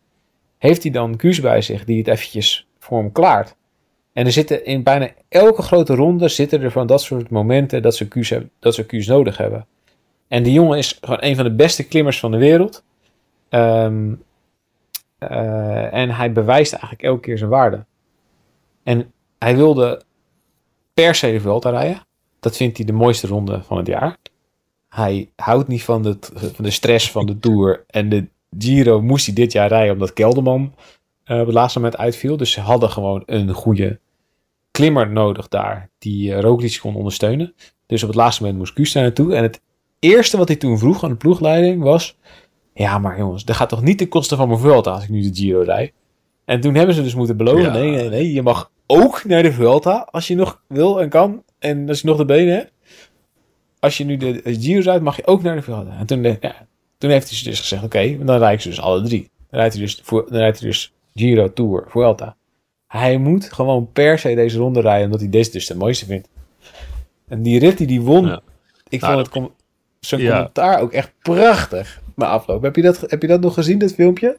[0.57, 3.55] Heeft hij dan Kuus bij zich die het eventjes voor hem klaart.
[4.15, 7.95] En er zitten in bijna elke grote ronde zitten er van dat soort momenten dat
[7.95, 9.67] ze Q's, hebben, dat ze Q's nodig hebben.
[10.27, 12.83] En die jongen is gewoon een van de beste klimmers van de wereld.
[13.49, 14.13] Ehm,
[15.17, 17.85] eh, en hij bewijst eigenlijk elke keer zijn waarde.
[18.83, 20.01] En hij wilde
[20.93, 22.01] per se de Vuelta rijden.
[22.39, 24.17] Dat vindt hij de mooiste ronde van het jaar.
[24.89, 26.17] Hij houdt niet van de,
[26.53, 27.83] van de stress van de Tour.
[27.87, 30.75] En de Giro moest hij dit jaar rijden omdat Kelderman
[31.23, 32.37] eh, op het laatste moment uitviel.
[32.37, 33.99] Dus ze hadden gewoon een goede
[34.75, 37.53] klimmer nodig daar die uh, Roglic kon ondersteunen.
[37.85, 39.35] Dus op het laatste moment moest Kuus daar naartoe.
[39.35, 39.61] En het
[39.99, 42.17] eerste wat hij toen vroeg aan de ploegleiding was...
[42.73, 45.21] Ja, maar jongens, dat gaat toch niet ten koste van mijn Vuelta als ik nu
[45.21, 45.93] de Giro rijd?
[46.45, 47.61] En toen hebben ze dus moeten beloven...
[47.61, 47.71] Ja.
[47.71, 51.43] Nee, nee, nee, je mag ook naar de Vuelta als je nog wil en kan.
[51.59, 52.71] En als je nog de benen hebt.
[53.79, 55.97] Als je nu de, Giro rijdt, mag je ook naar de Vuelta.
[55.99, 57.83] En toen, ja, toen heeft hij dus gezegd...
[57.83, 59.29] Oké, dan rijden ze dus alle drie.
[59.49, 62.35] Dan rijdt hij dus, voor, dan rijdt hij dus Giro, Tour, Vuelta.
[62.87, 66.27] Hij moet gewoon per se deze ronde rijden, omdat hij deze dus de mooiste vindt.
[67.27, 68.41] En die rit die die won, Ja.
[68.89, 69.53] ik Nou, vond het com-
[69.99, 70.31] zijn ja.
[70.31, 72.61] commentaar ook echt prachtig na afloop.
[72.61, 74.37] Heb je, dat, heb je dat nog gezien, dat filmpje?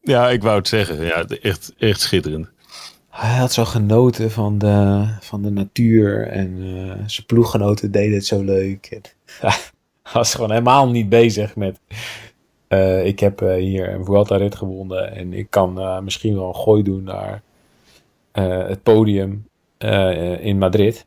[0.00, 1.04] Ja, ik wou het zeggen.
[1.04, 2.48] Ja, echt, echt schitterend.
[3.08, 8.26] Hij had zo genoten van de, van de natuur en eh, zijn ploeggenoten deden het
[8.26, 8.86] zo leuk.
[8.86, 9.00] En,
[9.42, 9.48] ja,
[10.02, 11.78] hij was gewoon helemaal niet bezig met...
[12.68, 16.82] eh, ik heb eh, hier een Vuelta-rit gewonnen en ik kan misschien wel een gooi
[16.82, 17.42] doen naar
[18.32, 21.06] het podium eh, in Madrid.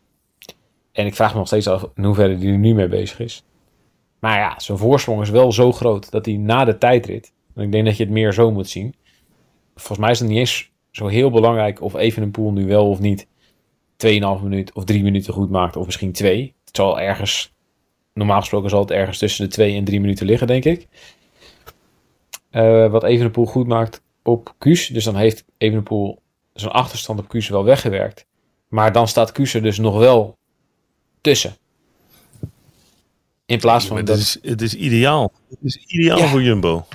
[0.92, 3.44] En ik vraag me nog steeds af in hoeverre hij er nu mee bezig is.
[4.20, 7.34] Maar ja, zijn voorsprong is wel zo groot dat hij na de tijdrit...
[7.56, 8.96] en ik denk dat je het meer zo moet zien...
[9.76, 13.28] volgens mij is het niet eens zo heel belangrijk of Evenepoel nu wel of niet
[14.08, 16.56] 2,5 minuut of 3 minuten goed maakt, of misschien 2.
[16.66, 17.54] Het zal ergens,
[18.14, 20.88] normaal gesproken zal het ergens tussen de 2 en 3 minuten liggen, denk ik.
[22.50, 24.88] Eh, wat Evenepoel goed maakt op Kuus.
[24.88, 26.21] Dus dan heeft Evenepoel
[26.62, 28.26] zijn achterstand op Kuus wel weggewerkt.
[28.68, 30.38] Maar dan staat Kuus er dus nog wel
[31.22, 31.56] tussen.
[33.46, 34.18] In plaats van het, dat...
[34.18, 35.32] is, het is ideaal.
[35.50, 36.28] Het is ideaal Ja.
[36.28, 36.86] voor Jumbo.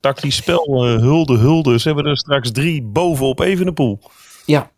[0.00, 1.78] Tactisch spel, eh, hulde, hulde.
[1.78, 3.98] Ze hebben er straks drie bovenop Evenepoel.
[4.46, 4.70] Ja,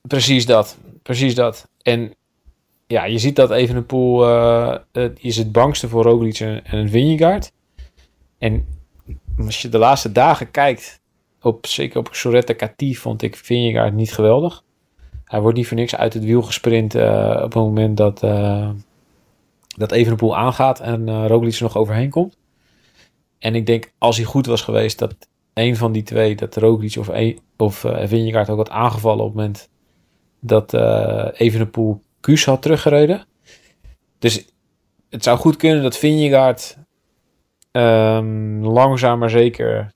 [0.00, 0.76] precies dat.
[1.02, 1.68] Precies dat.
[1.82, 2.14] En
[2.86, 7.52] ja, je ziet dat Evenepoel eh, is het bangste voor Roglic en, en Vingegaard.
[8.38, 8.66] En
[9.38, 11.00] als je de laatste dagen kijkt,
[11.42, 14.62] op, zeker op Soretta Cati vond ik Vingegaard niet geweldig.
[15.24, 18.70] Hij wordt niet voor niks uit het wiel gesprint eh, op het moment dat, eh
[19.76, 22.36] dat Evenepoel aangaat en eh Roglic er nog overheen komt.
[23.38, 25.16] En ik denk, als hij goed was geweest, dat
[25.54, 29.36] een van die twee, dat Roglic of, een, of Vingegaard ook had aangevallen op het
[29.36, 29.68] moment
[30.40, 33.26] dat eh Evenepoel Kuus had teruggereden.
[34.18, 34.48] Dus
[35.10, 36.78] het zou goed kunnen dat Vingegaard
[37.70, 39.92] ehm, langzaam maar zeker,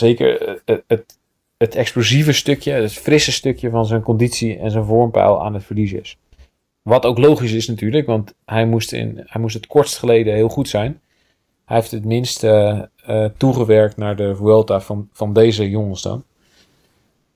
[0.00, 1.18] zeker eh, het, het,
[1.56, 6.00] het explosieve stukje, het frisse stukje van zijn conditie en zijn vormpeil aan het verliezen
[6.00, 6.18] is.
[6.82, 10.48] Wat ook logisch is natuurlijk, want hij moest, in, hij moest het kortst geleden heel
[10.48, 11.00] goed zijn.
[11.64, 16.24] Hij heeft het minst eh, eh, toegewerkt naar de Vuelta van, van deze jongens dan.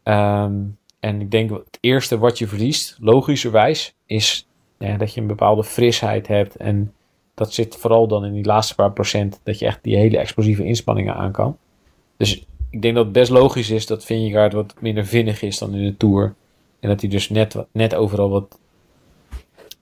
[0.02, 0.54] Ehm,
[1.00, 4.48] en ik denk het eerste wat je verliest, logischerwijs, is
[4.78, 6.56] ja, dat je een bepaalde frisheid hebt.
[6.56, 6.92] En
[7.34, 10.64] dat zit vooral dan in die laatste paar procent, dat je echt die hele explosieve
[10.64, 11.58] inspanningen aan kan.
[12.16, 15.74] Dus ik denk dat het best logisch is dat Vingegaard wat minder vinnig is dan
[15.74, 16.34] in de Tour.
[16.80, 18.58] En dat hij dus net, net overal wat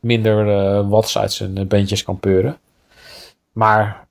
[0.00, 2.58] minder eh watts uit zijn beentjes kan peuren.
[3.52, 4.06] Maar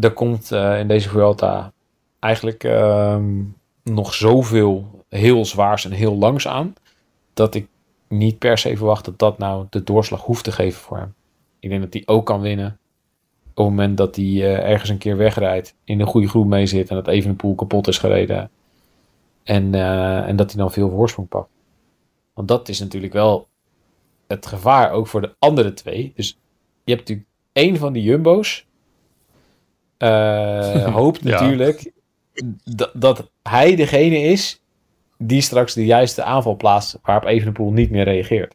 [0.00, 1.72] er komt eh, in deze Vuelta
[2.18, 3.42] eigenlijk ehm,
[3.82, 6.74] nog zoveel heel zwaars en heel langs aan.
[7.34, 7.66] Dat ik
[8.08, 11.14] niet per se verwacht dat dat nou de doorslag hoeft te geven voor hem.
[11.60, 12.78] Ik denk dat hij ook kan winnen.
[13.54, 15.74] Op het moment dat hij eh, ergens een keer wegrijdt.
[15.84, 16.88] In een goede groep mee zit.
[16.88, 18.50] En dat Evenepoel kapot is gereden.
[19.42, 21.48] En, eh, en dat hij dan veel voorsprong pakt.
[22.34, 23.48] Want dat is natuurlijk wel
[24.26, 26.12] het gevaar ook voor de andere twee.
[26.16, 26.38] Dus
[26.84, 28.66] je hebt natuurlijk één van die jumbo's
[29.98, 31.30] eh, hoopt Ja.
[31.30, 31.92] natuurlijk
[32.64, 34.62] dat, dat hij degene is
[35.18, 38.54] die straks de juiste aanval plaatst waarop Evenepoel niet meer reageert.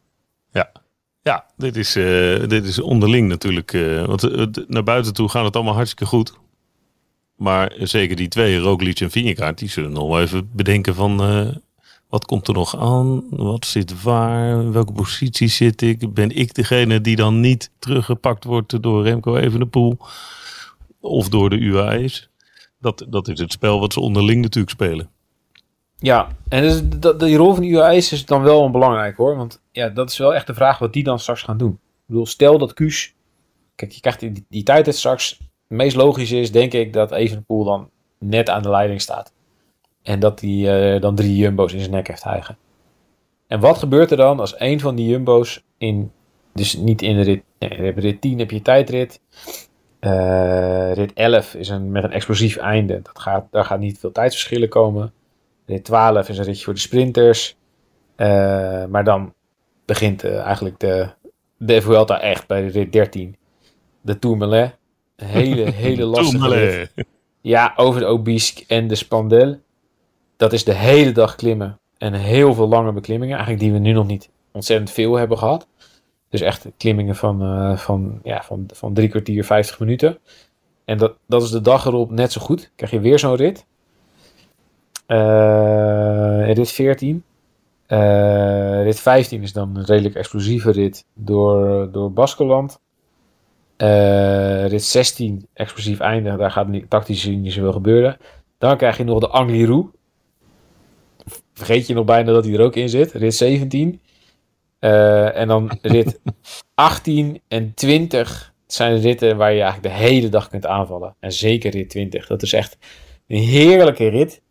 [1.28, 3.72] Ja, dit is, eh, dit is onderling natuurlijk.
[3.72, 6.32] eh, want eh, naar buiten toe gaat het allemaal hartstikke goed.
[7.36, 11.16] Maar zeker die twee, Roglic en Vingegaard, die zullen nog wel even bedenken van...
[12.08, 13.24] wat komt er nog aan?
[13.30, 14.72] Wat zit waar?
[14.72, 16.14] Welke positie zit ik?
[16.14, 19.98] Ben ik degene die dan niet teruggepakt wordt door Remco Evenepoel?
[21.00, 22.28] Of door de UAE's?
[22.80, 25.10] Dat, dat is het spel wat ze onderling natuurlijk spelen.
[26.00, 29.36] Ja, en dus dat, die rol van de UAE's is dan wel belangrijk hoor.
[29.36, 31.72] Want ja, dat is wel echt de vraag wat die dan straks gaan doen.
[31.72, 33.14] Ik bedoel, stel dat Kuus...
[33.74, 35.38] Kijk, je krijgt die, die tijd straks.
[35.38, 39.32] Het meest logisch is, denk ik, dat Evenepoel dan net aan de leiding staat.
[40.02, 42.58] En dat hij eh, dan drie jumbo's in zijn nek heeft hijgen.
[43.46, 46.12] En wat gebeurt er dan als een van die jumbo's in...
[46.52, 47.42] Dus niet in de rit...
[47.58, 49.20] Nee, rit 10 heb je tijdrit.
[49.98, 53.00] Eh, rit 11 is een, met een explosief einde.
[53.02, 55.12] Dat gaat, daar gaat niet veel tijdsverschillen komen.
[55.68, 57.56] Rit 12 is een ritje voor de sprinters.
[58.16, 59.34] Eh, maar dan
[59.84, 61.08] begint eh, eigenlijk de,
[61.56, 63.36] de Vuelta echt bij de rit 13.
[64.00, 64.76] De Tourmalet.
[65.16, 67.06] Een hele, hele lastige rit.
[67.40, 69.60] Ja, over de Obisque en de Spandel.
[70.36, 71.78] Dat is de hele dag klimmen.
[71.98, 73.36] En heel veel lange beklimmingen.
[73.36, 75.66] Eigenlijk die we nu nog niet ontzettend veel hebben gehad.
[76.28, 80.18] Dus echt klimmingen van, eh, van, ja, van, van drie kwartier, 50 minuten.
[80.84, 82.70] En dat, dat is de dag erop net zo goed.
[82.76, 83.66] Krijg je weer zo'n rit.
[85.08, 87.24] Eh, rit 14.
[87.86, 92.80] Eh, rit 15 is dan een redelijk explosieve rit door, door Baskeland.
[93.76, 96.36] Eh, rit 16, explosief einde.
[96.36, 98.16] Daar gaat niet, tactisch niet zoveel gebeuren.
[98.58, 99.90] Dan krijg je nog de Angliru.
[101.54, 103.12] Vergeet je nog bijna dat hij er ook in zit.
[103.12, 104.00] Rit 17.
[104.78, 106.20] Eh, en dan rit
[106.74, 111.16] 18 en 20 zijn ritten waar je eigenlijk de hele dag kunt aanvallen.
[111.20, 112.26] En zeker rit 20.
[112.26, 112.78] Dat is echt
[113.26, 114.42] een heerlijke rit.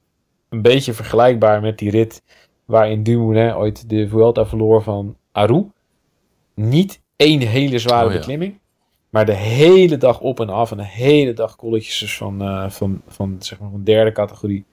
[0.49, 2.23] Een beetje vergelijkbaar met die rit
[2.65, 5.65] waarin Dumoulin ooit de Vuelta verloor van Aru.
[6.53, 8.17] Niet één hele zware Oh ja.
[8.17, 8.59] beklimming.
[9.09, 10.71] Maar de hele dag op en af.
[10.71, 14.65] En de hele dag kolletjes van, eh, van, van, zeg maar, van derde categorie.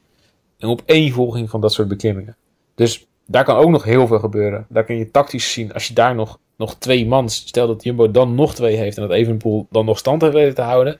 [0.59, 2.37] En op één volging van dat soort beklimmingen.
[2.75, 4.67] Dus daar kan ook nog heel veel gebeuren.
[4.69, 5.73] Daar kun je tactisch zien.
[5.73, 7.29] Als je daar nog, nog twee man.
[7.29, 8.97] Stel dat Jumbo dan nog twee heeft.
[8.97, 10.99] En dat Evenepoel dan nog stand heeft weten te houden.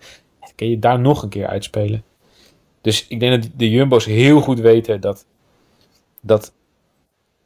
[0.55, 2.03] Kun je daar nog een keer uitspelen.
[2.85, 5.25] Dus ik denk dat de Jumbo's heel goed weten dat,
[6.21, 6.53] dat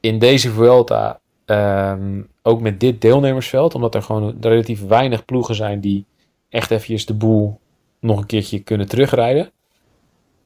[0.00, 5.80] in deze Vuelta, ehm, ook met dit deelnemersveld, omdat er gewoon relatief weinig ploegen zijn
[5.80, 6.04] die
[6.48, 7.60] echt eventjes de boel
[8.00, 9.50] nog een keertje kunnen terugrijden.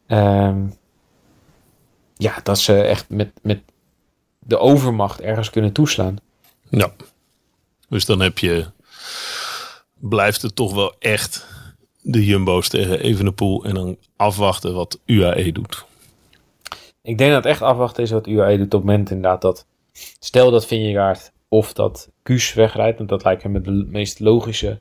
[0.07, 0.61] Ehm,
[2.17, 3.61] ja, dat ze echt met, met
[4.39, 6.17] de overmacht ergens kunnen toeslaan.
[6.69, 6.93] Ja.
[7.89, 8.67] Dus dan heb je,
[9.95, 11.52] blijft het toch wel echt
[12.03, 15.87] de Jumbo's tegen Evenepoel en dan afwachten wat UAE doet.
[17.03, 19.67] Ik denk dat het echt afwachten is wat UAE doet op het moment inderdaad dat...
[20.19, 24.81] Stel dat Vingegaard of dat Kuus wegrijdt, want dat lijkt me de meest logische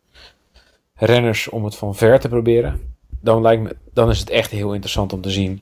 [0.93, 2.95] renners om het van ver te proberen.
[3.21, 5.61] Dan, lijkt me, dan is het echt heel interessant om te zien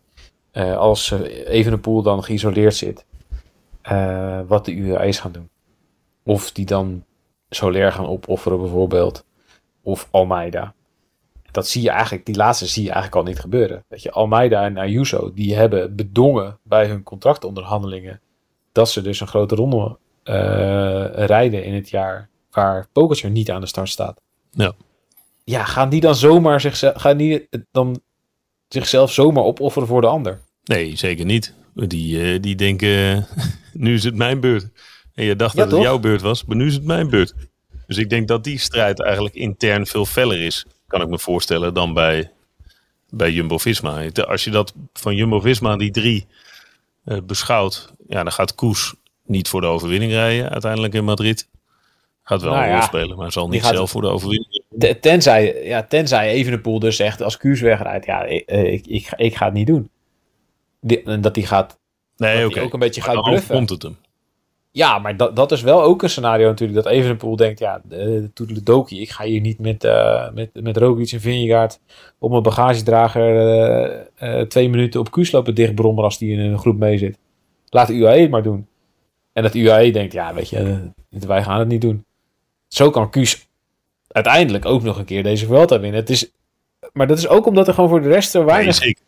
[0.52, 3.06] eh, als uh, Evenepoel dan geïsoleerd zit,
[3.82, 5.50] eh, wat de UAE's gaan doen.
[6.24, 7.04] Of die dan
[7.50, 9.26] Soler gaan opofferen bijvoorbeeld,
[9.82, 10.74] of Almeida.
[11.52, 13.84] Dat zie je eigenlijk, die laatste zie je eigenlijk al niet gebeuren.
[13.90, 18.22] Dat je Almeida en Ayuso, die hebben bedongen bij hun contractonderhandelingen
[18.72, 23.62] dat ze dus een grote ronde uh, rijden in het jaar waar Pogacar niet aan
[23.62, 24.22] de start staat.
[24.52, 24.74] Ja.
[25.44, 28.02] Ja, gaan die dan zomaar zichzelf, gaan die dan
[28.68, 30.40] zichzelf zomaar opofferen voor de ander?
[30.64, 31.54] Nee, zeker niet.
[31.74, 33.28] Die, uh, die denken,
[33.74, 34.68] nu is het mijn beurt.
[35.14, 37.34] En je dacht Ja, dat het jouw beurt was, maar nu is het mijn beurt.
[37.88, 41.74] Dus ik denk dat die strijd eigenlijk intern veel feller is, kan ik me voorstellen,
[41.74, 42.32] dan bij,
[43.10, 44.04] bij Jumbo-Visma.
[44.28, 46.28] Als je dat van Jumbo-Visma, die drie,
[47.06, 48.94] uh, beschouwt, ja, dan gaat Koes
[49.26, 51.48] niet voor de overwinning rijden uiteindelijk in Madrid.
[52.24, 54.64] Gaat wel Nou een rol spelen, maar zal niet gaat- zelf voor de overwinning.
[54.80, 59.18] Te- Tenzij, ja, tenzij Evenepoel dus zegt als Kuus wegrijdt, ja, ik, ik, ik, ga-
[59.18, 59.90] ik ga het niet doen.
[60.82, 61.78] Die- en dat hij gaat,
[62.18, 63.56] Nee, dat ook een beetje gaat dan bluffen.
[63.56, 63.98] komt het hem.
[64.72, 66.84] Ja, maar dat, dat is wel ook een scenario natuurlijk.
[66.84, 71.12] Dat Evenepoel denkt, ja, de Toedeledoki, ik ga hier niet met, eh met, met Roglic
[71.12, 71.80] en Vingegaard
[72.20, 76.60] op mijn bagagedrager eh, eh, twee minuten op Kuus lopen dichtbrommen als die in een
[76.60, 77.18] groep mee zit.
[77.70, 78.68] Laat de UAE het maar doen.
[79.34, 80.58] En dat UAE denkt, ja, weet je,
[81.10, 82.06] eh, wij gaan het niet doen.
[82.68, 83.48] Zo kan Kuus
[84.08, 86.00] uiteindelijk ook nog een keer deze Vuelta winnen.
[86.00, 86.32] Het is,
[86.94, 89.04] maar dat is ook omdat er gewoon voor de rest zo Nee, weinig zeker.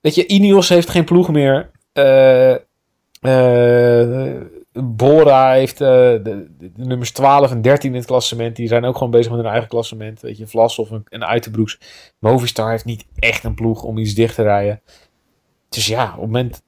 [0.00, 1.70] Weet je, Ineos heeft geen ploeg meer.
[1.92, 2.54] Eh,
[3.20, 4.40] eh,
[4.84, 8.56] Bora heeft eh, de, de- nummers 12 en 13 in het klassement.
[8.56, 10.20] Die zijn ook gewoon bezig met hun eigen klassement.
[10.20, 11.78] Weet je, Vlasov en, en Uiterbroeks.
[12.18, 14.82] Movistar heeft niet echt een ploeg om iets dicht te rijden.
[15.68, 16.62] Dus ja, op het moment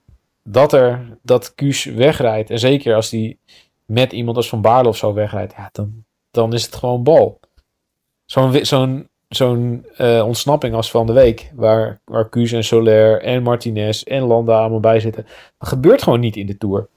[0.44, 2.50] dat er dat wegrijdt.
[2.50, 3.38] En zeker als die
[3.86, 5.54] met iemand als Van Baarle of zo wegrijdt.
[5.56, 7.40] Ja, dan, dan is het gewoon bal.
[8.24, 11.50] Zo'n zo'n zo'n eh, ontsnapping als van de week.
[11.54, 15.26] Waar, waar en Soler en Martinez en Landa allemaal bij zitten.
[15.58, 16.88] Dat gebeurt gewoon niet in de Tour.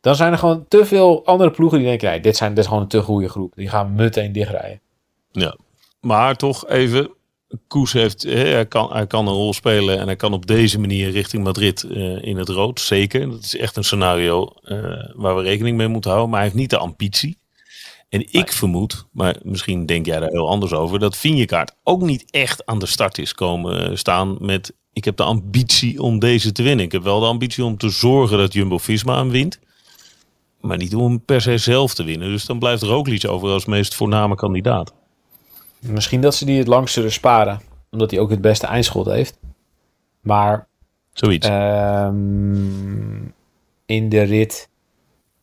[0.00, 2.10] Dan zijn er gewoon te veel andere ploegen die denken...
[2.10, 3.52] Nee, dit, zijn, dit is gewoon een te goede groep.
[3.56, 4.80] Die gaan meteen dichtrijden.
[6.00, 7.10] Maar toch even,
[7.68, 11.10] Koes heeft, hij, kan, hij kan een rol spelen en hij kan op deze manier
[11.10, 12.80] richting Madrid eh, in het rood.
[12.80, 14.78] Zeker, dat is echt een scenario eh,
[15.14, 16.30] waar we rekening mee moeten houden.
[16.30, 17.38] Maar hij heeft niet de ambitie.
[18.08, 22.30] En ik vermoed, maar misschien denk jij daar heel anders over, dat Vinjekaart ook niet
[22.30, 26.52] echt aan de start is komen eh, staan met ik heb de ambitie om deze
[26.52, 26.84] te winnen.
[26.84, 29.58] Ik heb wel de ambitie om te zorgen dat Jumbo-Visma hem wint.
[30.60, 32.28] Maar niet om hem per se zelf te winnen.
[32.28, 34.94] Dus dan blijft Roglic over als meest voorname kandidaat.
[35.78, 37.60] Misschien dat ze die het langst zullen sparen.
[37.90, 39.38] Omdat hij ook het beste eindschot heeft.
[40.20, 40.68] Maar
[41.12, 41.46] Zoiets.
[41.46, 43.24] Ehm,
[43.86, 44.68] in de rit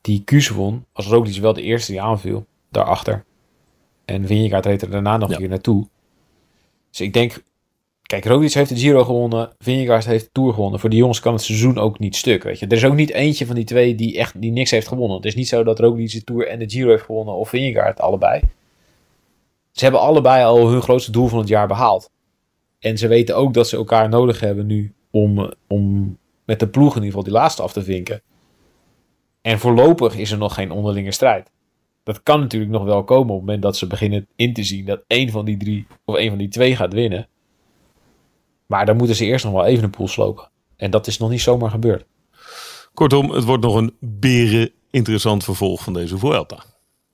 [0.01, 2.45] die Kuus won, was Roglic wel de eerste die aanviel.
[2.69, 3.25] Daarachter.
[4.05, 5.37] En Vingegaard reed er daarna nog Ja.
[5.37, 5.87] keer naartoe.
[6.89, 7.43] Dus ik denk...
[8.07, 9.49] Kijk, Roglic heeft de Giro gewonnen.
[9.59, 10.79] Vingegaard heeft de Tour gewonnen.
[10.79, 12.65] Voor die jongens kan het seizoen ook niet stuk, weet je.
[12.65, 15.15] Er is ook niet eentje van die twee die echt die niks heeft gewonnen.
[15.15, 17.33] Het is niet zo dat Roglic de Tour en de Giro heeft gewonnen.
[17.33, 18.41] Of Vingegaard allebei.
[19.71, 22.09] Ze hebben allebei al hun grootste doel van het jaar behaald.
[22.79, 26.89] En ze weten ook dat ze elkaar nodig hebben nu om, om met de ploeg
[26.89, 28.21] in ieder geval die laatste af te vinken.
[29.41, 31.51] En voorlopig is er nog geen onderlinge strijd.
[32.03, 34.85] Dat kan natuurlijk nog wel komen op het moment dat ze beginnen in te zien
[34.85, 37.27] dat één van die drie of één van die twee gaat winnen.
[38.67, 40.49] Maar dan moeten ze eerst nog wel even een pool slopen.
[40.75, 42.05] En dat is nog niet zomaar gebeurd.
[42.93, 46.63] Kortom, het wordt nog een beren interessant vervolg van deze Vuelta.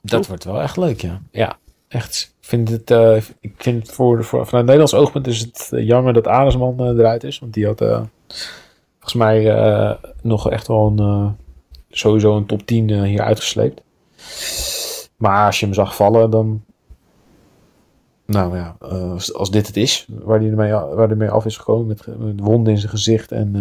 [0.01, 1.21] Dat wordt wel echt leuk, ja.
[1.31, 2.33] Ja, echt.
[2.41, 5.85] Ik vind het, eh, ik vind het voor, voor, vanuit Nederlands oogpunt is het eh,
[5.85, 7.39] jammer dat Aresman eh, eruit is.
[7.39, 9.43] Want die had volgens mij
[10.21, 11.35] nog echt wel een,
[11.97, 13.81] sowieso een top 10 eh, hier uitgesleept.
[15.17, 16.63] Maar als je hem zag vallen, dan...
[18.33, 21.57] Nou ja, eh, als, dit het is, waar hij ermee, waar hij mee af is
[21.57, 23.55] gekomen met, met wonden in zijn gezicht en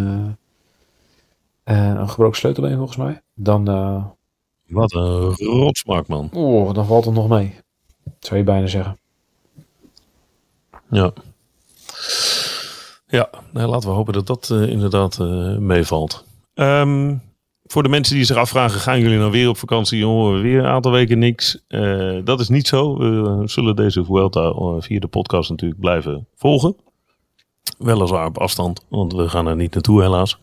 [1.63, 3.21] eh, een gebroken sleutelbeen volgens mij.
[3.33, 4.05] Dan, eh,
[4.67, 6.29] Wat een rotsmark, man.
[6.33, 7.55] oh, dan valt het nog mee.
[8.19, 8.97] Zou je bijna zeggen.
[10.89, 11.13] Ja.
[13.07, 15.19] Ja, nou, laten we hopen dat dat inderdaad
[15.59, 16.25] meevalt.
[16.53, 17.15] Ehm,
[17.73, 19.97] voor de mensen die zich afvragen, gaan jullie nou weer op vakantie?
[19.97, 21.63] Jongen, weer een aantal weken niks.
[21.67, 22.97] Eh, dat is niet zo.
[22.97, 26.75] We zullen deze Vuelta eh, via de podcast natuurlijk blijven volgen.
[27.77, 30.39] Weliswaar op afstand, want we gaan er niet naartoe helaas.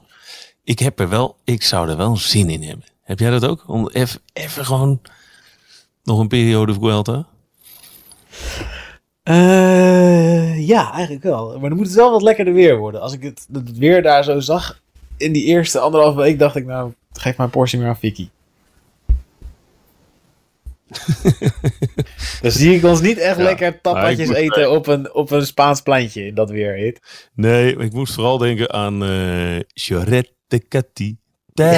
[0.65, 2.85] Ik heb er wel, ik zou er wel zin in hebben.
[3.03, 3.65] Heb jij dat ook?
[3.67, 5.01] Om even even gewoon
[6.03, 7.27] nog een periode Vuelta?
[9.23, 11.59] Eh, ja, eigenlijk wel.
[11.59, 13.01] Maar dan moet het wel wat lekkerder weer worden.
[13.01, 14.81] Als ik het, het weer daar zo zag
[15.21, 18.29] in die eerste anderhalve week, dacht ik nou, geef mijn portie meer aan Vicky.
[22.43, 23.43] dan zie ik ons niet echt Ja.
[23.43, 27.29] lekker tapatjes eten op een, op een Spaans plantje in dat weer heet.
[27.35, 30.35] Nee, ik moest vooral denken aan eh Chorette
[30.69, 31.17] Cathy.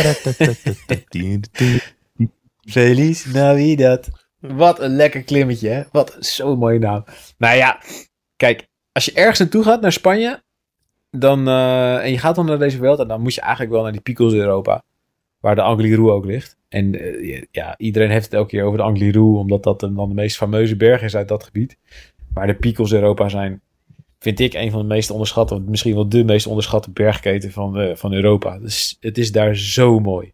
[2.71, 4.09] Feliz Navidad.
[4.39, 5.83] Wat een lekker klimmetje, hè?
[5.93, 7.05] Wat zo'n mooie naam.
[7.39, 7.81] Nou ja,
[8.37, 10.43] kijk, als je ergens naartoe gaat, naar Spanje,
[11.19, 13.93] dan, eh, en je gaat dan naar deze wereld, dan moet je eigenlijk wel naar
[13.93, 14.83] die Picos Europa,
[15.41, 16.57] waar de Angliru ook ligt.
[16.69, 20.15] En eh, ja, iedereen heeft het elke keer over de Angliru, omdat dat dan de
[20.15, 21.77] meest fameuze berg is uit dat gebied.
[22.35, 23.61] Maar de Picos Europa zijn,
[24.19, 27.97] vind ik, een van de meest onderschatte, misschien wel de meest onderschatte bergketen van, eh,
[27.97, 28.59] van Europa.
[28.59, 30.33] Dus het is daar zo mooi.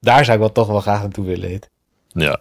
[0.00, 1.60] Daar zou ik wel toch wel graag naartoe willen.
[2.08, 2.40] Ja,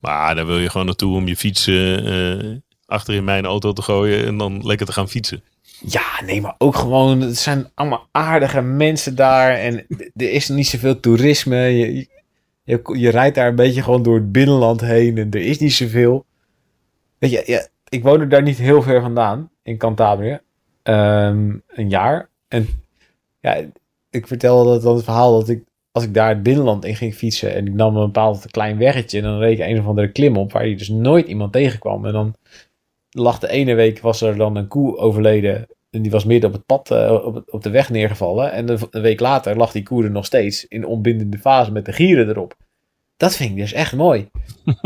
[0.00, 2.56] maar daar wil je gewoon naartoe om je fiets eh,
[2.86, 5.42] achter in mijn auto te gooien en dan lekker te gaan fietsen.
[5.88, 10.66] Ja, nee, maar ook gewoon, het zijn allemaal aardige mensen daar en er is niet
[10.66, 11.56] zoveel toerisme.
[11.56, 12.08] Je,
[12.92, 16.24] je, rijdt daar een beetje gewoon door het binnenland heen en er is niet zoveel.
[17.18, 20.40] Weet je, ja, ik woonde daar niet heel ver vandaan, in Cantabria,
[20.86, 22.28] Ehm, een jaar.
[22.48, 22.66] En
[23.40, 23.64] ja,
[24.10, 27.54] ik vertelde dan het verhaal dat ik, als ik daar het binnenland in ging fietsen
[27.54, 30.36] en ik nam een bepaald klein weggetje en dan reed ik een of andere klim
[30.36, 32.06] op waar je dus nooit iemand tegenkwam.
[32.06, 32.34] En dan
[33.10, 35.66] lag de ene week was er dan een koe overleden.
[35.96, 38.52] En die was midden op het pad, eh, op, op de weg neergevallen.
[38.52, 41.84] En een, week later lag die koe er nog steeds in de ontbindende fase met
[41.84, 42.54] de gieren erop.
[43.16, 44.28] Dat vind ik dus echt mooi.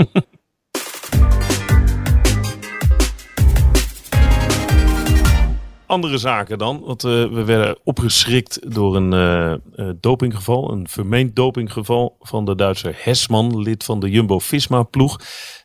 [5.87, 6.81] andere zaken dan.
[6.81, 10.73] Want eh, we werden opgeschrikt door een eh, dopinggeval.
[10.73, 15.21] Een vermeend dopinggeval van de Duitse Hesman, lid van de Jumbo-Visma-ploeg.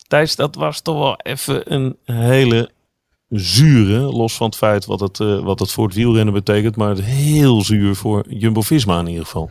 [0.08, 2.70] Thijs, dat was toch wel even een hele
[3.30, 4.00] zure.
[4.00, 6.76] Los van het feit wat het, eh, wat het voor het wielrennen betekent.
[6.76, 9.50] Maar het heel zuur voor Jumbo-Visma in ieder geval.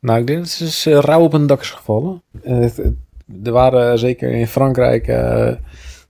[0.00, 2.22] Nou, ik denk dat het is eh, rauw op een dak is gevallen.
[3.42, 5.52] Er waren zeker in Frankrijk eh,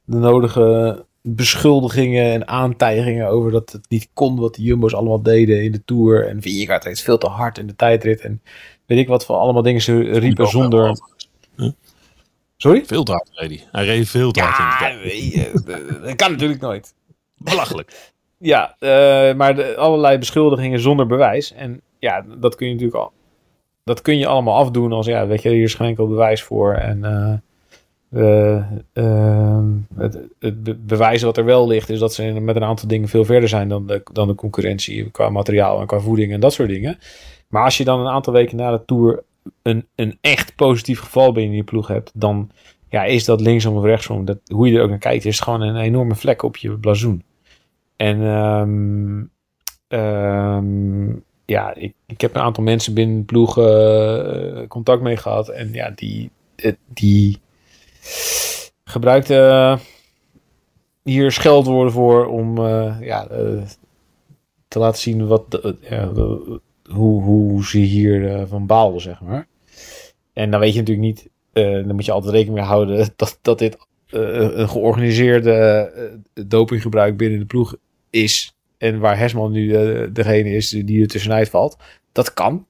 [0.05, 5.63] de nodige beschuldigingen en aantijgingen over dat het niet kon wat de Jumbo's allemaal deden
[5.63, 6.29] in de Tour.
[6.29, 8.21] En Vingegaard reed veel te hard in de tijdrit.
[8.21, 8.43] En
[8.87, 10.99] weet ik wat voor allemaal dingen ze riepen zonder...
[12.61, 12.85] Sorry?
[12.87, 13.69] Veel reed hij.
[13.73, 16.95] Hij reed veel te hard in de Ja, je, dat kan natuurlijk nooit.
[17.37, 18.13] Belachelijk.
[18.39, 21.53] Ja, eh, maar de, allerlei beschuldigingen zonder bewijs.
[21.53, 23.13] En ja, dat kun je natuurlijk al.
[23.85, 26.75] Dat kun je allemaal afdoen als ja, weet je, hier is geen enkel bewijs voor.
[26.75, 27.35] En eh,
[28.11, 32.65] eh, ehm, het, het be- bewijs wat er wel ligt, is dat ze met een
[32.65, 36.33] aantal dingen veel verder zijn dan de, dan de concurrentie qua materiaal en qua voeding
[36.33, 36.99] en dat soort dingen.
[37.49, 39.23] Maar als je dan een aantal weken na de tour
[39.63, 42.51] een, een echt positief geval binnen die ploeg hebt, dan
[42.89, 45.61] ja, is dat linksom of rechtsom, dat, hoe je er ook naar kijkt, is gewoon
[45.61, 47.23] een enorme vlek op je blazoen.
[47.97, 49.25] En ehm,
[49.89, 51.09] ehm,
[51.45, 55.49] ja, ik, ik heb een aantal mensen binnen de ploeg eh, contact mee gehad.
[55.49, 57.39] En ja, die, eh, die
[58.85, 59.81] gebruikten
[61.03, 63.63] hier scheldwoorden voor om eh, ja, eh,
[64.69, 66.09] te laten zien wat, eh,
[66.89, 69.47] hoe, hoe ze hier eh, van baalden, zeg maar.
[70.33, 73.39] En dan weet je natuurlijk niet, eh, dan moet je altijd rekening mee houden dat,
[73.43, 73.77] dat dit
[74.07, 74.21] eh,
[74.59, 77.77] een georganiseerde dopinggebruik binnen de ploeg
[78.11, 78.57] is.
[78.79, 79.73] En waar Hesman nu
[80.13, 81.77] degene is die er tussenuit valt.
[82.13, 82.67] Dat kan.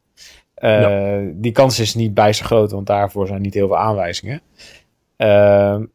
[1.35, 4.41] Die kans is niet bijster groot, want daarvoor zijn niet heel veel aanwijzingen.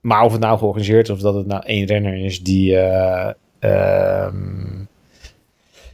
[0.02, 2.78] Maar of het nou georganiseerd is of dat het nou één renner is die
[3.60, 4.83] ehm,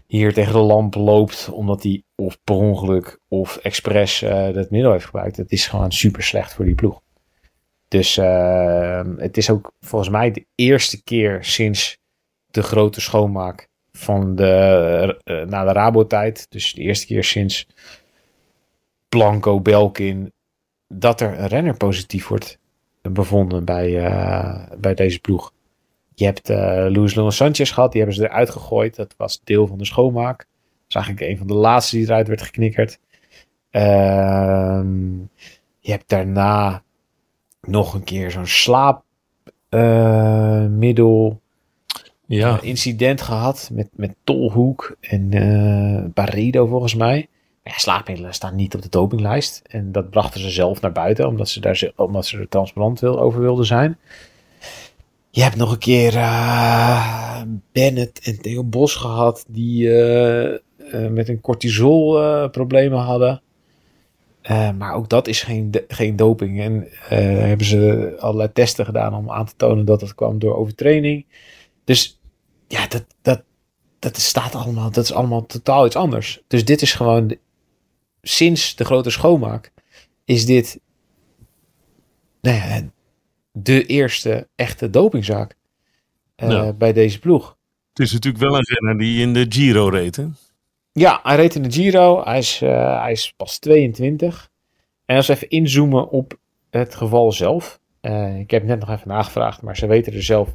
[0.10, 4.92] hier tegen de lamp loopt omdat hij of per ongeluk of expres eh het middel
[4.92, 5.38] heeft gebruikt.
[5.38, 7.02] Het is gewoon super slecht voor die ploeg.
[7.88, 11.98] Dus eh, het is ook volgens mij de eerste keer sinds
[12.52, 16.46] de grote schoonmaak van de, eh, na de Rabo-tijd.
[16.50, 17.68] Dus de eerste keer sinds
[19.10, 20.34] Blanco Belkin
[20.88, 22.60] dat er een renner positief wordt
[23.02, 23.92] bevonden bij,
[24.80, 25.52] bij deze ploeg.
[26.20, 28.96] Je hebt eh Luis Leon Sanchez gehad, die hebben ze eruit gegooid.
[28.96, 30.38] Dat was deel van de schoonmaak.
[30.38, 30.48] Dat
[30.88, 33.00] is eigenlijk een van de laatste die eruit werd geknikkerd.
[33.70, 35.18] Ehm,
[35.80, 36.84] je hebt daarna
[37.62, 38.46] nog een keer zo'n
[39.70, 41.42] slaapmiddel
[42.26, 47.28] Ja, incident gehad met, met Tolhoek en eh Barredo volgens mij.
[47.64, 49.62] Ja, slaapmiddelen staan niet op de dopinglijst.
[49.68, 53.20] En dat brachten ze zelf naar buiten, omdat ze, daar, omdat ze er transparant wil,
[53.20, 53.98] over wilden zijn.
[55.32, 60.60] Je hebt nog een keer eh, Bennett en Theo Bos gehad, die eh, eh,
[61.12, 63.42] met een cortisol problemen hadden.
[64.78, 66.62] Maar ook dat is geen, geen doping.
[66.62, 66.88] En
[67.48, 71.26] hebben ze allerlei testen gedaan om aan te tonen dat het kwam door overtraining.
[71.84, 72.20] Dus
[72.68, 73.44] ja, dat, dat,
[74.00, 76.42] dat staat allemaal, dat is allemaal totaal iets anders.
[76.48, 77.36] Dus dit is gewoon,
[78.22, 79.72] sinds de grote schoonmaak,
[80.26, 80.80] is dit
[82.42, 82.90] nou ja,
[83.52, 85.58] de eerste echte dopingzaak
[86.36, 86.74] Ja.
[86.74, 87.58] bij deze ploeg.
[87.94, 90.16] het is natuurlijk wel een renner die in de Giro reed.
[90.16, 90.26] Hè?
[90.92, 92.24] Ja, hij reed in de Giro.
[92.24, 94.50] Hij is, eh, hij is pas 22.
[95.06, 96.40] En als we even inzoomen op
[96.70, 97.80] het geval zelf.
[98.02, 100.50] Eh, ik heb net nog even nagevraagd, maar ze weten er zelf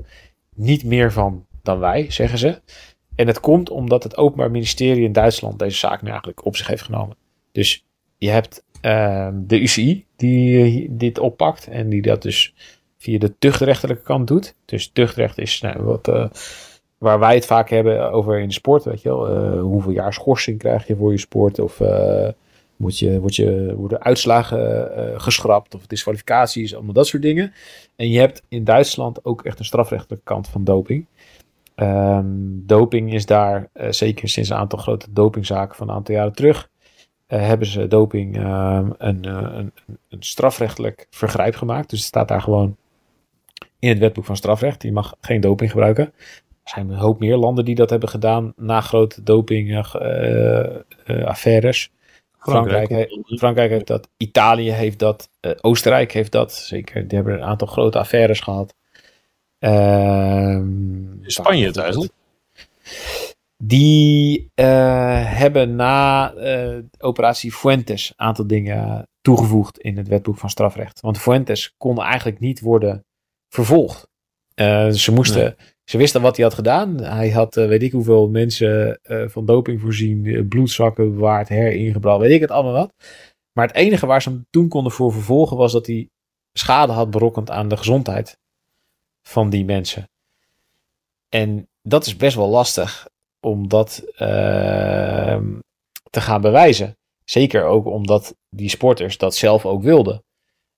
[0.55, 2.61] niet meer van dan wij, zeggen ze.
[3.15, 6.67] En het komt omdat het Openbaar Ministerie in Duitsland deze zaak nu eigenlijk op zich
[6.67, 7.17] heeft genomen.
[7.53, 7.85] Dus
[8.19, 12.55] je hebt ehm, de UCI die dit oppakt en die dat dus
[13.05, 14.55] via de tuchtrechterlijke kant doet.
[14.65, 16.27] Dus tuchtrecht is nou, wat, eh,
[16.99, 18.85] waar wij het vaak hebben over in de sport.
[18.85, 21.59] Weet je wel, Eh, hoeveel jaar schorsing krijg je voor je sport?
[21.59, 22.29] Of eh,
[22.77, 27.53] moet je, word je, worden uitslagen geschrapt of disqualificaties, allemaal dat soort dingen.
[27.97, 31.07] En je hebt in Duitsland ook echt een strafrechtelijke kant van doping.
[31.75, 32.27] Ehm,
[32.67, 36.69] doping is daar, zeker sinds een aantal grote dopingzaken van een aantal jaren terug,
[37.27, 39.25] hebben ze doping ehm, een,
[39.59, 39.73] een,
[40.09, 41.91] een strafrechtelijk vergrijp gemaakt.
[41.91, 42.77] Dus het staat daar gewoon
[43.85, 44.83] in het wetboek van strafrecht.
[44.83, 46.05] Je mag geen doping gebruiken.
[46.65, 51.91] Er zijn een hoop meer landen die dat hebben gedaan na grote dopingaffaires.
[52.39, 56.53] Frankrijk, he- Frankrijk heeft dat, Italië heeft dat, eh, Oostenrijk heeft dat.
[56.53, 58.75] Zeker, die hebben een aantal grote affaires gehad.
[59.59, 62.09] Ehm, Spanje thuis.
[63.57, 70.51] Die eh, hebben na eh, operatie Fuentes een aantal dingen toegevoegd in het wetboek van
[70.51, 71.01] strafrecht.
[71.01, 73.05] Want Fuentes kon eigenlijk niet worden
[73.55, 74.09] vervolgd.
[74.55, 77.01] Eh, ze moesten Ze wisten wat hij had gedaan.
[77.01, 82.31] Hij had, eh, weet ik hoeveel mensen eh, van doping voorzien, bloedzakken bewaard, heringebracht, weet
[82.31, 82.95] ik het allemaal wat.
[83.53, 86.09] Maar het enige waar ze hem toen konden voor vervolgen was dat hij
[86.53, 88.39] schade had berokkend aan de gezondheid
[89.23, 90.09] van die mensen.
[91.29, 93.09] En dat is best wel lastig
[93.41, 95.59] om dat ehm,
[96.11, 96.97] te gaan bewijzen.
[97.25, 100.24] Zeker ook omdat die sporters dat zelf ook wilden.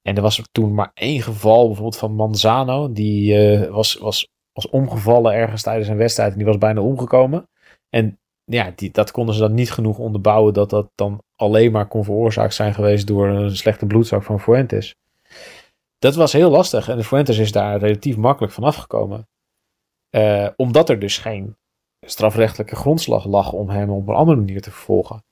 [0.06, 2.92] En er was toen maar één geval, bijvoorbeeld van Manzano.
[2.92, 7.48] Die eh, was, was, was omgevallen ergens tijdens een wedstrijd en die was bijna omgekomen.
[7.88, 11.86] En ja, die, dat konden ze dan niet genoeg onderbouwen dat dat dan alleen maar
[11.86, 14.94] kon veroorzaakt zijn geweest door een slechte bloedzak van Fuentes.
[15.98, 19.28] Dat was heel lastig en de Fuentes is daar relatief makkelijk van afgekomen.
[20.10, 21.56] Eh, omdat er dus geen
[22.00, 25.24] strafrechtelijke grondslag lag om hem op een andere manier te vervolgen.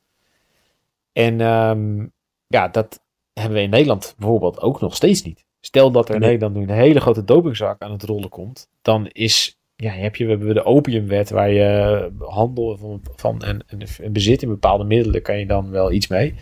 [1.13, 2.07] En ehm,
[2.47, 3.04] ja, dat
[3.35, 5.45] hebben we in Nederland bijvoorbeeld ook nog steeds niet.
[5.61, 6.31] Stel dat er in Nee.
[6.31, 10.25] Nederland nu een hele grote dopingzaak aan het rollen komt, dan is, ja, heb je,
[10.25, 14.85] we hebben de opiumwet waar je handel van, van en, en, en bezit in bepaalde
[14.85, 16.35] middelen kan je dan wel iets mee.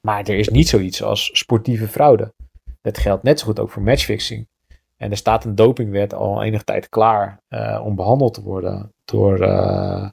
[0.00, 2.32] Maar er is niet zoiets als sportieve fraude.
[2.82, 4.48] Dat geldt net zo goed ook voor matchfixing.
[4.96, 9.40] En er staat een dopingwet al enige tijd klaar eh, om behandeld te worden door,
[9.40, 10.08] eh,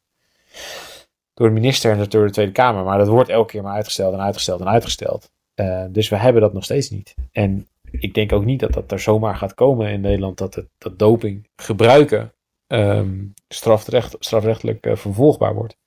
[1.34, 2.84] door de minister en door de Tweede Kamer.
[2.84, 5.32] Maar dat wordt elke keer maar uitgesteld en uitgesteld en uitgesteld.
[5.58, 7.16] Eh, dus we hebben dat nog steeds niet.
[7.32, 10.68] En ik denk ook niet dat dat er zomaar gaat komen in Nederland dat, het,
[10.78, 12.34] dat doping gebruiken
[12.68, 15.78] ehm, strafrecht, strafrechtelijk eh, vervolgbaar wordt.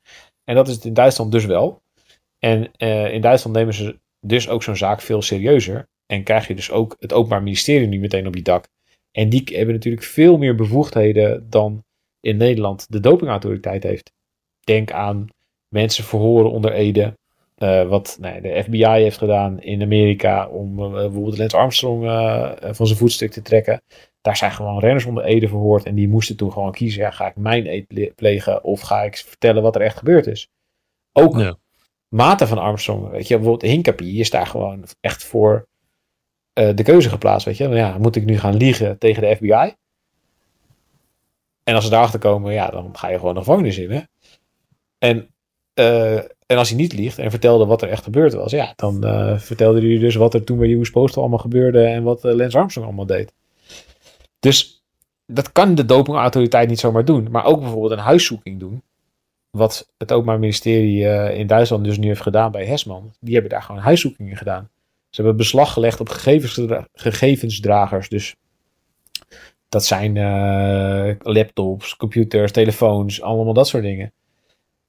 [0.45, 1.83] En dat is het in Duitsland dus wel.
[2.39, 5.89] En eh, in Duitsland nemen ze dus ook zo'n zaak veel serieuzer.
[6.07, 8.68] En krijg je dus ook het Openbaar Ministerie nu meteen op je dak.
[9.12, 11.85] En die hebben natuurlijk veel meer bevoegdheden dan
[12.21, 14.12] in Nederland de dopingautoriteit heeft.
[14.61, 15.29] Denk aan
[15.68, 17.18] mensen verhoren onder Ede.
[17.61, 22.87] Eh, wat de FBI heeft gedaan in Amerika om eh, bijvoorbeeld Lance Armstrong eh, van
[22.87, 23.83] zijn voetstuk te trekken.
[24.21, 25.85] Daar zijn gewoon renners onder Ede verhoord.
[25.85, 27.01] En die moesten toen gewoon kiezen.
[27.03, 30.27] Ja, ga ik mijn eed ple- plegen of ga ik vertellen wat er echt gebeurd
[30.27, 30.49] is?
[31.13, 31.57] Ook Ja.
[32.09, 33.09] maten van Armstrong.
[33.09, 35.69] Weet je, bijvoorbeeld Hinkapie is daar gewoon echt voor
[36.53, 37.47] de keuze geplaatst.
[37.47, 39.75] Weet je, Nou ja, moet ik nu gaan liegen tegen de FBI?
[41.65, 43.91] En als ze daarachter komen, ja, dan ga je gewoon de gevangenis in.
[43.91, 44.01] Hè?
[44.99, 45.35] En,
[46.51, 49.39] en als hij niet liegt en vertelde wat er echt gebeurd was, ja, dan eh,
[49.39, 52.59] vertelde hij dus wat er toen bij US Postal allemaal gebeurde en wat eh, Lance
[52.59, 53.33] Armstrong allemaal deed.
[54.41, 54.85] Dus
[55.27, 57.29] dat kan de dopingautoriteit niet zomaar doen.
[57.31, 58.83] Maar ook bijvoorbeeld een huiszoeking doen.
[59.51, 63.13] Wat het Openbaar Ministerie eh, in Duitsland dus nu heeft gedaan bij Hesman.
[63.21, 64.69] Die hebben daar gewoon huiszoekingen gedaan.
[65.11, 68.09] Ze hebben beslag gelegd op gegevensdra- gegevensdragers.
[68.09, 68.37] Dus
[69.69, 70.13] dat zijn
[71.19, 74.13] laptops, computers, telefoons, allemaal dat soort dingen.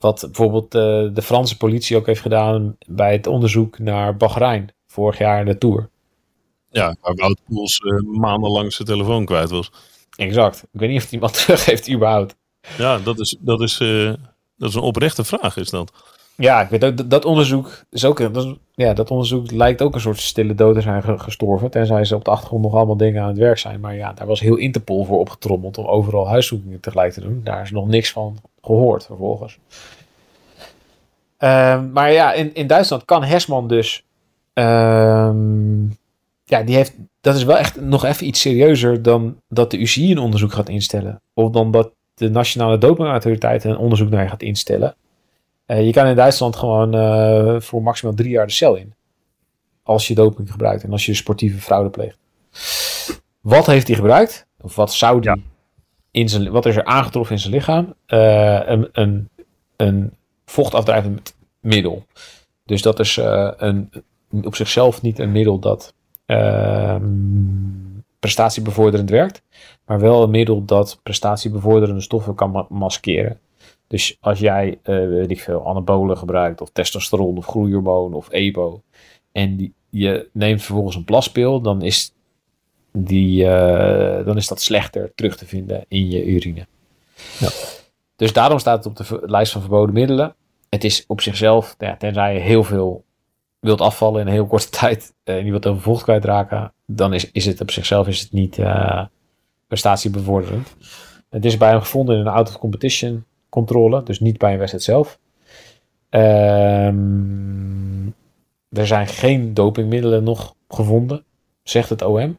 [0.01, 0.81] Wat bijvoorbeeld eh,
[1.13, 5.57] de Franse politie ook heeft gedaan bij het onderzoek naar Bahrein vorig jaar in de
[5.57, 5.89] Tour.
[6.69, 9.71] Ja, waar Wout Poels eh, maandenlang zijn telefoon kwijt was.
[10.15, 10.63] Exact.
[10.71, 12.35] Ik weet niet of iemand teruggeeft überhaupt.
[12.77, 14.13] Ja, dat is, dat is, eh,
[14.57, 15.91] dat is een oprechte vraag, is dat.
[16.35, 19.93] Ja, ik weet ook, dat, dat onderzoek is ook, dat, ja, dat onderzoek lijkt ook
[19.95, 21.71] een soort stille dood te zijn ge- gestorven.
[21.71, 23.79] Tenzij ze op de achtergrond nog allemaal dingen aan het werk zijn.
[23.79, 27.41] Maar ja, daar was heel Interpol voor opgetrommeld om overal huiszoekingen tegelijk te doen.
[27.43, 29.59] Daar is nog niks van gehoord vervolgens.
[31.37, 34.05] Ehm, maar ja, in, in Duitsland kan Hersman dus.
[34.53, 35.85] ehm,
[36.43, 36.93] ja, die heeft.
[37.21, 40.69] Dat is wel echt nog even iets serieuzer dan dat de UCI een onderzoek gaat
[40.69, 41.21] instellen.
[41.33, 44.95] Of dan dat de Nationale Dopingautoriteit een onderzoek naar je gaat instellen.
[45.65, 48.93] Eh, je kan in Duitsland gewoon eh, voor maximaal drie jaar de cel in.
[49.83, 52.17] Als je doping gebruikt en als je sportieve fraude pleegt.
[53.41, 54.47] Wat heeft hij gebruikt?
[54.61, 55.43] Of wat zou die
[56.11, 57.93] in zijn, wat is er aangetroffen in zijn lichaam?
[58.05, 59.29] Eh, een, een,
[59.75, 60.13] een
[60.45, 62.05] vochtafdrijvend middel.
[62.65, 63.89] Dus dat is eh, een,
[64.43, 65.93] op zichzelf niet een middel dat
[66.25, 67.03] ehm,
[68.19, 69.41] prestatiebevorderend werkt.
[69.85, 73.39] Maar wel een middel dat prestatiebevorderende stoffen kan ma- maskeren.
[73.87, 78.81] Dus als jij, eh, weet ik veel, anabolen gebruikt, of testosteron, of groeihormoon, of EPO,
[79.31, 82.13] en die, je neemt vervolgens een plaspil, dan is,
[82.91, 86.67] die, eh, dan is dat slechter terug te vinden in je urine.
[88.15, 90.35] Dus daarom staat het op de lijst van verboden middelen.
[90.69, 93.03] Het is op zichzelf, nou ja, tenzij je heel veel
[93.59, 97.13] wilt afvallen in een heel korte tijd, eh, en je wilt over vocht kwijtraken, dan
[97.13, 99.05] is, is het op zichzelf is het niet eh,
[99.67, 100.75] prestatiebevorderend.
[101.29, 105.19] Het is bij hem gevonden in een out-of-competition controle, dus niet bij een wedstrijd zelf.
[106.09, 106.95] Ehm,
[108.69, 111.23] er zijn geen dopingmiddelen nog gevonden,
[111.63, 112.37] zegt het OM.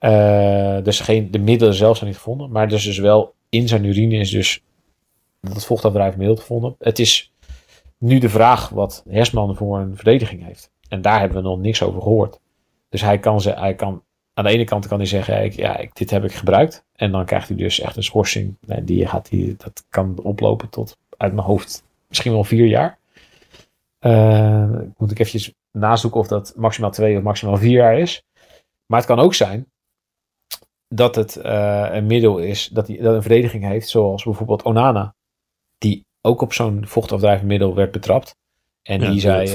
[0.00, 3.84] Eh, dus geen, de middelen zelf zijn niet gevonden, maar dus, dus wel in zijn
[3.84, 4.62] urine is dus
[5.40, 6.74] dat vochtafdrijvend middel gevonden.
[6.78, 7.32] Het is
[7.98, 10.70] nu de vraag wat Hersman voor een verdediging heeft.
[10.88, 12.40] En daar hebben we nog niks over gehoord.
[12.88, 14.02] Dus hij kan, ze, hij kan
[14.34, 16.84] aan de ene kant kan hij zeggen, ik, ja dit heb ik gebruikt.
[16.92, 18.56] En dan krijgt hij dus echt een schorsing.
[18.82, 22.98] Die gaat hij, dat kan oplopen tot uit mijn hoofd misschien wel vier jaar.
[24.00, 28.24] Uh, moet ik eventjes nazoeken of dat maximaal twee of maximaal vier jaar is.
[28.86, 29.66] Maar het kan ook zijn
[30.94, 35.14] dat het uh, een middel is, dat hij dat een verdediging heeft, zoals bijvoorbeeld Onana,
[35.78, 38.38] die ook op zo'n vochtafdrijvend middel werd betrapt.
[38.82, 39.48] En Ja, die zei.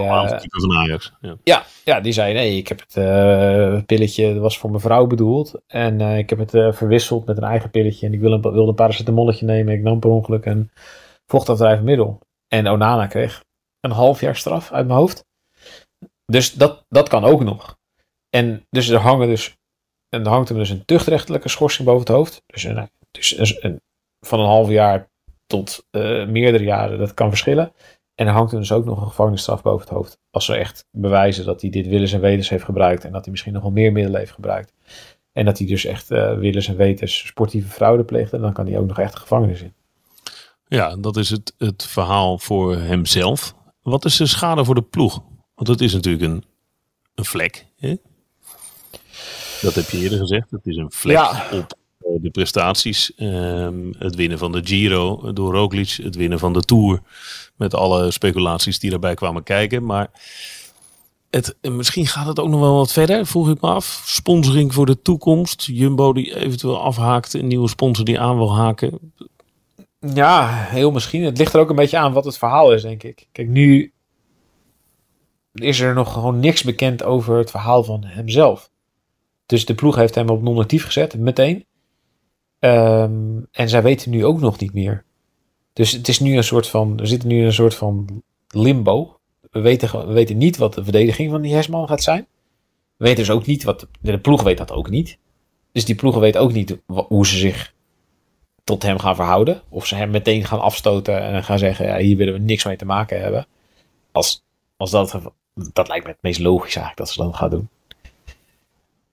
[0.71, 1.13] eh, Ajax.
[1.21, 1.37] Ja.
[1.43, 5.07] ja, ja, die zei: nee, ik heb het eh, pilletje, dat was voor mijn vrouw
[5.07, 5.61] bedoeld.
[5.67, 8.07] En eh, ik heb het eh, verwisseld met een eigen pilletje.
[8.07, 9.73] En ik wilde, wilde een paracetamolletje nemen.
[9.73, 10.71] Ik nam per ongeluk een
[11.25, 12.19] vochtafdrijvend middel.
[12.47, 13.43] En Onana kreeg
[13.79, 15.25] een half jaar straf uit mijn hoofd.
[16.25, 17.77] Dus dat, dat kan ook nog.
[18.29, 19.57] En dus er hangen dus.
[20.09, 22.43] En er hangt hem dus een tuchtrechtelijke schorsing boven het hoofd.
[22.45, 23.81] Dus, een, dus een,
[24.19, 25.09] van een half jaar
[25.47, 27.73] tot eh, meerdere jaren, dat kan verschillen.
[28.15, 30.19] En er hangt hem dus ook nog een gevangenisstraf boven het hoofd.
[30.31, 33.03] Als ze echt bewijzen dat hij dit willens en wetens heeft gebruikt.
[33.05, 34.73] En dat hij misschien nog wel meer middelen heeft gebruikt.
[35.31, 38.39] En dat hij dus echt eh willens en wetens sportieve fraude pleegde.
[38.39, 39.73] Dan kan hij ook nog echt gevangenis in.
[40.67, 43.55] Ja, dat is het, het verhaal voor hemzelf.
[43.81, 45.23] Wat is de schade voor de ploeg?
[45.55, 46.43] Want het is natuurlijk een,
[47.15, 47.65] een vlek.
[47.77, 47.95] Hè?
[49.61, 50.51] Dat heb je eerder gezegd.
[50.51, 51.47] Het is een vlek Ja.
[51.51, 53.15] op eh, de prestaties.
[53.15, 55.89] Ehm, het winnen van de Giro door Roglic.
[55.89, 57.01] Het winnen van de Tour.
[57.55, 59.85] Met alle speculaties die daarbij kwamen kijken.
[59.85, 60.09] Maar
[61.29, 64.03] het, misschien gaat het ook nog wel wat verder, vroeg ik me af.
[64.05, 65.61] Sponsoring voor de toekomst.
[65.71, 67.33] Jumbo die eventueel afhaakt.
[67.33, 69.13] Een nieuwe sponsor die aan wil haken.
[69.99, 71.23] Ja, heel misschien.
[71.23, 73.27] Het ligt er ook een beetje aan wat het verhaal is, denk ik.
[73.31, 73.93] Kijk, nu
[75.53, 78.69] is er nog gewoon niks bekend over het verhaal van hemzelf.
[79.45, 81.65] Dus de ploeg heeft hem op non-actief gezet, meteen.
[82.59, 85.03] Ehm, en zij weten nu ook nog niet meer.
[85.73, 89.19] Dus het is nu een soort van, we zitten nu in een soort van limbo.
[89.51, 92.27] We weten, we weten niet wat de verdediging van die Hersman gaat zijn.
[92.97, 95.17] We weten dus ook niet wat, de ploeg weet dat ook niet.
[95.71, 97.73] Dus die ploegen weten ook niet hoe ze zich
[98.63, 99.61] tot hem gaan verhouden.
[99.69, 102.75] Of ze hem meteen gaan afstoten en gaan zeggen: ja, hier willen we niks mee
[102.75, 103.47] te maken hebben.
[104.11, 104.43] Als,
[104.77, 105.19] als dat,
[105.53, 107.69] dat lijkt me het meest logisch eigenlijk dat ze dat gaan doen.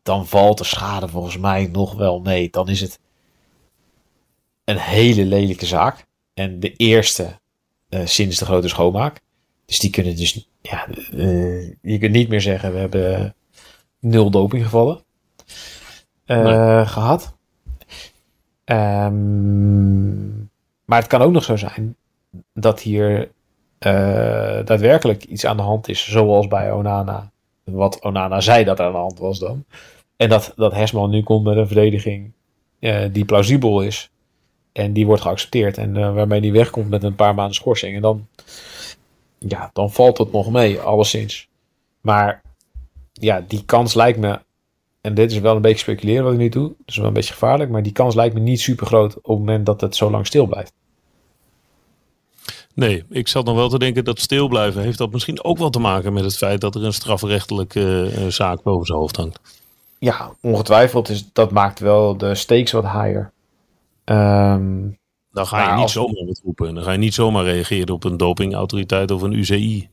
[0.02, 2.50] Dan valt de schade volgens mij nog wel mee.
[2.50, 2.98] Dan is het
[4.64, 6.06] een hele lelijke zaak.
[6.34, 7.40] En de eerste
[7.88, 9.20] eh, sinds de grote schoonmaak.
[9.64, 13.34] Dus die kunnen dus, ja, eh, je kunt niet meer zeggen: we hebben
[13.98, 15.04] nul dopinggevallen
[16.24, 17.36] eh, gehad.
[18.64, 20.28] Ehm,
[20.84, 21.96] maar het kan ook nog zo zijn
[22.54, 23.30] dat hier
[23.78, 27.30] eh, daadwerkelijk iets aan de hand is, zoals bij Onana.
[27.64, 29.64] Wat Onana zei dat er aan de hand was dan.
[30.16, 32.32] En dat, dat Hesman nu komt met een verdediging
[32.78, 34.10] eh, die plausibel is.
[34.72, 35.78] En die wordt geaccepteerd.
[35.78, 37.96] En eh, waarmee die wegkomt met een paar maanden schorsing.
[37.96, 38.26] En dan,
[39.38, 41.48] ja, dan valt het nog mee, alleszins.
[42.00, 42.42] Maar
[43.12, 44.40] ja, die kans lijkt me
[45.00, 46.72] en dit is wel een beetje speculeren wat ik nu doe.
[46.84, 47.70] Dus wel een beetje gevaarlijk.
[47.70, 50.26] Maar die kans lijkt me niet super groot op het moment dat het zo lang
[50.26, 50.72] stil blijft.
[52.74, 55.70] Nee, ik zat nog wel te denken dat stil blijven heeft dat misschien ook wel
[55.70, 59.40] te maken met het feit dat er een strafrechtelijke eh, zaak boven zijn hoofd hangt.
[60.04, 61.08] Ja, ongetwijfeld.
[61.08, 63.32] is dat maakt wel de stakes wat higher.
[64.04, 64.88] Ehm,
[65.32, 66.74] Dan ga je Maar niet als- zomaar wat roepen.
[66.74, 69.88] Dan ga je niet zomaar reageren op een dopingautoriteit of een UCI.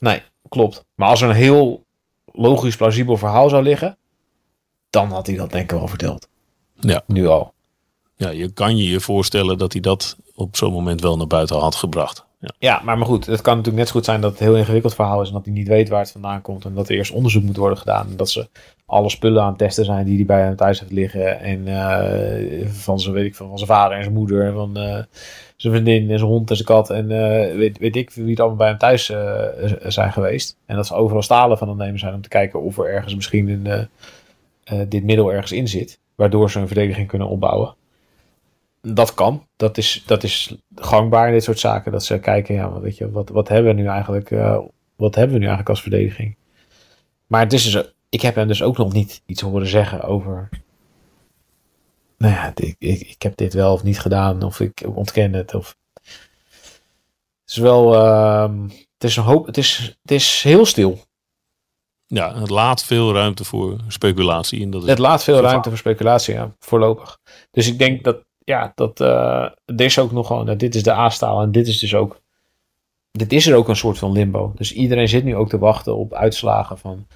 [0.00, 0.84] nee, klopt.
[0.94, 1.84] Maar als er een heel
[2.32, 3.96] logisch, plausibel verhaal zou liggen.
[4.90, 6.28] Dan had hij dat denk ik wel verteld.
[6.80, 7.02] Ja.
[7.06, 7.52] Nu al.
[8.16, 11.56] Ja, je kan je je voorstellen dat hij dat op zo'n moment wel naar buiten
[11.58, 12.24] had gebracht.
[12.58, 12.80] Ja.
[12.84, 13.26] Maar, maar goed.
[13.26, 15.28] Het kan natuurlijk net zo goed zijn dat het een heel ingewikkeld verhaal is.
[15.28, 16.64] En dat hij niet weet waar het vandaan komt.
[16.64, 18.08] En dat er eerst onderzoek moet worden gedaan.
[18.10, 18.48] En dat ze
[18.86, 21.40] alle spullen aan het testen zijn die hij bij hem thuis heeft liggen.
[21.40, 24.46] En eh, van zijn, weet ik veel, van zijn vader en zijn moeder.
[24.46, 25.02] En van eh,
[25.56, 26.90] zijn vriendin en zijn hond en zijn kat.
[26.90, 29.12] En eh, weet, weet ik wie het allemaal bij hem thuis
[29.82, 30.56] zijn geweest.
[30.66, 33.14] En dat ze overal stalen van hem nemen zijn om te kijken of er ergens
[33.14, 33.88] misschien een,
[34.88, 36.00] dit middel ergens in zit.
[36.14, 37.74] Waardoor ze een verdediging kunnen opbouwen.
[38.88, 39.46] Dat kan.
[39.56, 41.92] Dat is, dat is gangbaar in dit soort zaken.
[41.92, 44.58] Dat ze kijken, ja, weet je, wat, wat hebben we nu eigenlijk, eh,
[44.96, 46.36] wat hebben we nu eigenlijk als verdediging?
[47.26, 50.48] Maar het is dus, ik heb hem dus ook nog niet iets horen zeggen over.
[52.18, 55.54] Nou ja, ik, ik, ik heb dit wel of niet gedaan, of ik ontken het.
[55.54, 55.76] Of...
[57.40, 60.98] Het is wel, ehm, het is een hoop, het is, het is heel stil.
[62.06, 64.62] ja, het laat veel ruimte voor speculatie.
[64.62, 67.18] En dat is Het laat veel ruimte voor speculatie, ja, voorlopig.
[67.50, 70.92] Dus ik denk dat, ja, dat eh er is ook nog gewoon, dit is de
[70.92, 72.20] A-staal en dit is dus ook,
[73.10, 74.52] dit is er ook een soort van limbo.
[74.54, 77.06] Dus iedereen zit nu ook te wachten op uitslagen van,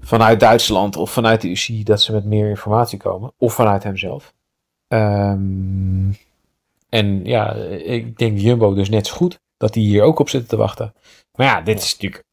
[0.00, 3.32] vanuit Duitsland of vanuit de UCI, dat ze met meer informatie komen.
[3.38, 4.34] Of vanuit hemzelf.
[4.88, 6.12] Ehm,
[6.88, 7.52] en ja,
[7.84, 10.94] ik denk Jumbo dus net zo goed, dat die hier ook op zitten te wachten.
[11.32, 12.24] Maar ja, dit is natuurlijk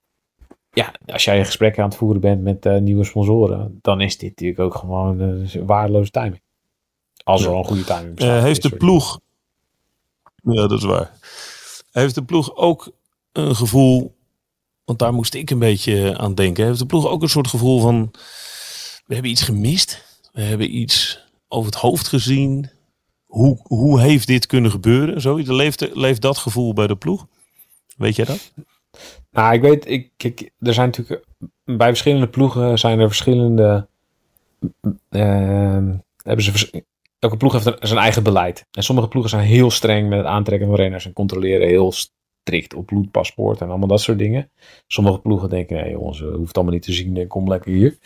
[0.73, 4.29] ja, als jij gesprekken aan het voeren bent met eh, nieuwe sponsoren, dan is dit
[4.29, 6.41] natuurlijk ook gewoon eh, waardeloze timing.
[7.23, 8.37] Als er al een goede timing bestaat.
[8.37, 9.19] Eh, heeft de ploeg.
[10.43, 11.11] Ja, dat is waar.
[11.91, 12.91] Heeft de ploeg ook
[13.31, 14.15] een gevoel.
[14.85, 16.65] Want daar moest ik een beetje aan denken.
[16.65, 18.09] Heeft de ploeg ook een soort gevoel van.
[19.05, 20.19] We hebben iets gemist.
[20.31, 22.69] We hebben iets over het hoofd gezien.
[23.25, 25.21] Hoe, hoe heeft dit kunnen gebeuren?
[25.21, 25.49] Zoiets.
[25.49, 27.27] Leeft, leeft dat gevoel bij de ploeg?
[27.97, 28.51] Weet jij dat?
[29.31, 31.25] Nou, ik weet, ik, kijk, er zijn natuurlijk
[31.63, 33.87] bij verschillende ploegen zijn er verschillende.
[35.09, 36.83] ehm, hebben ze
[37.21, 38.65] elke ploeg heeft zijn eigen beleid.
[38.71, 42.73] En sommige ploegen zijn heel streng met het aantrekken van renners en controleren heel strikt
[42.73, 44.51] op bloedpaspoort en allemaal dat soort dingen.
[44.87, 47.97] Sommige ploegen denken, nee jongens, we hoeft het allemaal niet te zien, kom lekker hier.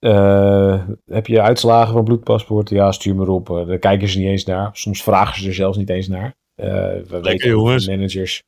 [0.00, 2.70] Eh, heb je uitslagen van bloedpaspoort?
[2.70, 3.50] Ja, stuur maar op.
[3.50, 4.70] Eh, daar kijken ze niet eens naar.
[4.72, 6.34] Soms vragen ze er zelfs niet eens naar.
[6.54, 6.66] Eh,
[7.08, 7.88] we weten jongens.
[7.88, 8.42] managers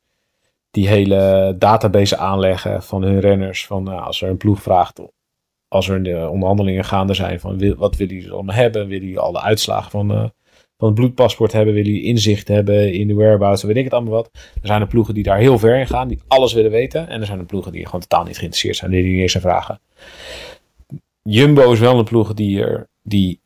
[0.71, 3.65] die hele database aanleggen van hun renners.
[3.65, 4.99] Van nou, als er een ploeg vraagt,
[5.73, 8.87] als er de onderhandelingen gaande zijn van wat willen jullie allemaal hebben?
[8.87, 10.25] Willen jullie alle uitslagen van, eh,
[10.77, 11.73] van het bloedpaspoort hebben?
[11.73, 13.63] Willen jullie inzicht hebben in de whereabouts?
[13.63, 14.29] Weet ik het allemaal wat.
[14.33, 17.07] Er zijn er ploegen die daar heel ver in gaan, die alles willen weten.
[17.07, 19.41] En er zijn er ploegen die gewoon totaal niet geïnteresseerd zijn, die niet eens aan
[19.41, 19.79] vragen.
[21.23, 23.39] Jumbo is wel een ploeg die, er, die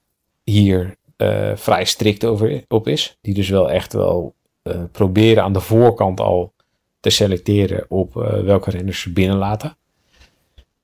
[0.43, 3.17] hier eh, vrij strikt over, op is.
[3.21, 6.53] Die dus wel echt wel eh, proberen aan de voorkant al
[6.99, 9.77] te selecteren op eh, welke renners ze binnenlaten.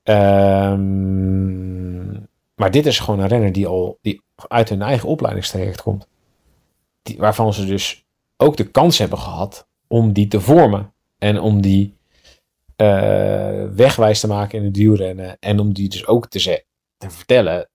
[0.04, 2.12] Ehm,
[2.54, 6.06] maar dit is gewoon een renner die al die uit hun eigen opleidingstraject komt.
[7.02, 8.04] Die, waarvan ze dus
[8.36, 10.92] ook de kans hebben gehad om die te vormen.
[11.18, 11.94] En om die
[12.76, 15.36] eh, wegwijs te maken in het duurrennen.
[15.40, 16.64] En om die dus ook te,
[16.96, 17.68] te vertellen.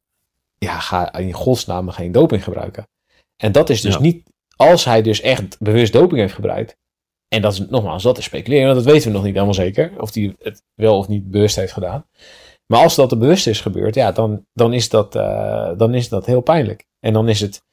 [0.58, 2.88] Ja, ga in godsnaam geen doping gebruiken.
[3.38, 4.00] En dat is dus Ja.
[4.00, 4.30] niet.
[4.56, 6.78] Als hij dus echt bewust doping heeft gebruikt.
[7.30, 8.66] En dat is nogmaals, dat is speculeren.
[8.66, 9.92] Want dat weten we nog niet helemaal zeker.
[9.98, 12.06] Of hij het wel of niet bewust heeft gedaan.
[12.66, 16.10] Maar als dat er bewust is gebeurd, ja, dan, dan, is, dat, eh, dan is
[16.10, 16.86] dat heel pijnlijk.
[17.00, 17.64] En dan is het.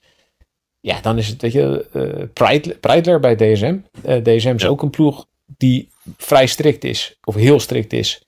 [0.81, 3.79] Ja, dan is het, weet je, Preitler, Preitler bij DSM.
[4.03, 4.69] Eh, DSM is Ja.
[4.69, 5.27] ook een ploeg
[5.57, 7.19] die vrij strikt is.
[7.25, 8.25] Of heel strikt is.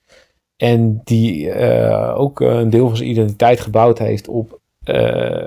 [0.55, 1.53] En die
[2.13, 4.59] ook een deel van zijn identiteit gebouwd heeft op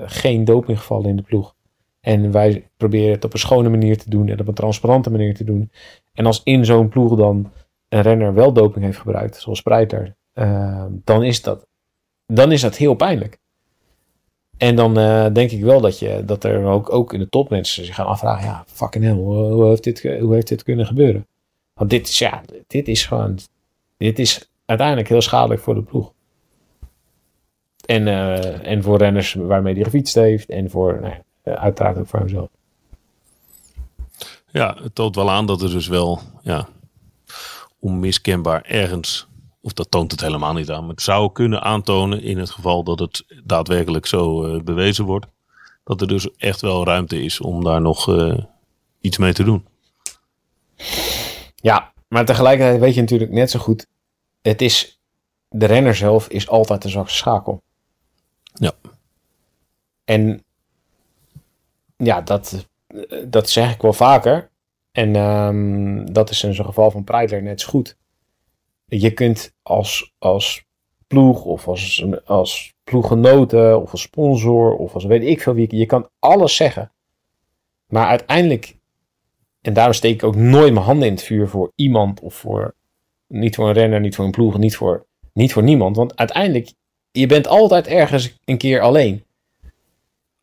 [0.05, 1.55] geen dopinggevallen in de ploeg.
[2.03, 5.35] En wij proberen het op een schone manier te doen en op een transparante manier
[5.35, 5.71] te doen.
[6.13, 7.51] En als in zo'n ploeg dan
[7.89, 11.67] een renner wel doping heeft gebruikt, zoals Spreiter, eh, dan, is dat,
[12.25, 13.39] dan is dat heel pijnlijk.
[14.57, 17.49] En dan eh, denk ik wel dat, je, dat er ook, ook in de top
[17.49, 20.85] mensen zich gaan afvragen, ja, fucking hell, hoe, hoe heeft dit, hoe heeft dit kunnen
[20.85, 21.27] gebeuren?
[21.73, 23.37] Want dit is, ja, dit is gewoon,
[23.97, 26.13] dit is uiteindelijk heel schadelijk voor de ploeg.
[27.85, 32.19] En, eh, en voor renners waarmee hij gefietst heeft en voor, nou uiteraard ook voor
[32.19, 32.49] hemzelf.
[34.51, 36.67] Ja, het toont wel aan dat er dus wel ja,
[37.79, 39.27] onmiskenbaar ergens,
[39.61, 42.83] of dat toont het helemaal niet aan, maar het zou kunnen aantonen in het geval
[42.83, 45.25] dat het daadwerkelijk zo eh, bewezen wordt,
[45.83, 48.37] dat er dus echt wel ruimte is om daar nog eh,
[49.01, 49.65] iets mee te doen.
[51.55, 53.87] Ja, maar tegelijkertijd weet je natuurlijk net zo goed,
[54.41, 54.99] het is,
[55.49, 57.61] de renner zelf is altijd de zwakste schakel.
[58.53, 58.71] Ja.
[60.03, 60.43] En
[62.03, 62.67] ja, dat,
[63.27, 64.51] dat zeg ik wel vaker.
[64.91, 67.97] En ehm, dat is in zo'n geval van Preidler net zo goed.
[68.85, 70.65] Je kunt als, als
[71.07, 75.85] ploeg of als, als ploeggenoten of als sponsor of als weet ik veel wie, je
[75.85, 76.91] kan alles zeggen.
[77.87, 78.77] Maar uiteindelijk,
[79.61, 82.75] en daarom steek ik ook nooit mijn handen in het vuur voor iemand of voor,
[83.27, 85.95] niet voor een renner, niet voor een ploeg, niet voor, niet voor niemand.
[85.95, 86.73] Want uiteindelijk,
[87.11, 89.23] je bent altijd ergens een keer alleen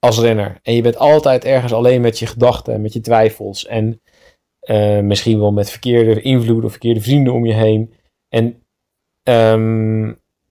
[0.00, 0.58] als renner.
[0.62, 3.66] En je bent altijd ergens alleen met je gedachten, met je twijfels.
[3.66, 4.00] En
[4.60, 7.94] eh, misschien wel met verkeerde invloeden of verkeerde vrienden om je heen.
[8.28, 8.62] En
[9.22, 10.02] ehm,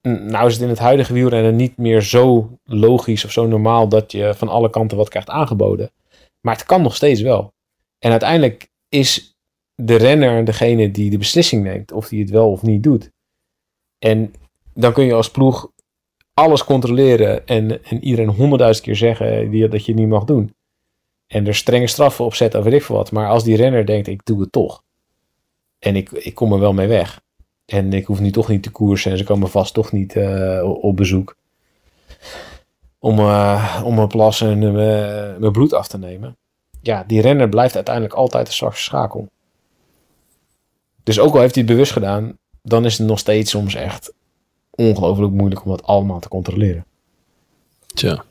[0.02, 4.12] nou is het in het huidige wielrennen niet meer zo logisch of zo normaal dat
[4.12, 5.92] je van alle kanten wat krijgt aangeboden.
[6.42, 7.54] Maar het kan nog steeds wel.
[8.00, 9.38] En uiteindelijk is
[9.76, 13.12] de renner degene die de beslissing neemt of die het wel of niet doet.
[13.98, 14.34] En
[14.74, 15.72] dan kun je als ploeg
[16.40, 20.54] alles controleren en, en iedereen honderdduizend keer zeggen dat je het niet mag doen.
[21.28, 23.12] En er strenge straffen op zetten of weet ik wat.
[23.12, 24.84] Maar als die renner denkt, ik doe het toch.
[25.80, 27.22] En ik, ik kom er wel mee weg.
[27.66, 30.78] En ik hoef nu toch niet te koersen en ze komen vast toch niet eh,
[30.82, 31.36] op- bezoek.
[33.00, 36.38] Om, eh, om mijn plas en eh, mijn bloed af te nemen.
[36.82, 39.30] Ja, die renner blijft uiteindelijk altijd de zwakste schakel.
[41.04, 44.14] Dus ook al heeft hij het bewust gedaan, dan is het nog steeds soms echt
[44.80, 46.86] ongelooflijk moeilijk om dat allemaal te controleren.
[47.94, 48.24] Tja.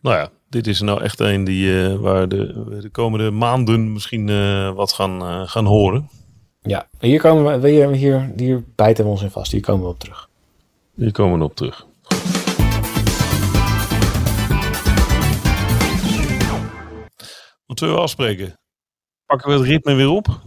[0.00, 3.92] Nou ja, dit is nou echt een die, eh, waar de, we de komende maanden
[3.92, 6.08] misschien eh, wat gaan, eh, gaan horen.
[6.60, 9.52] Ja, hier, komen we, hier, hier, hier bijten we ons in vast.
[9.52, 10.28] Hier komen we op terug.
[10.94, 11.86] Hier komen we op terug.
[17.66, 18.60] Wat zullen we afspreken?
[19.26, 20.40] Pakken we het ritme weer op?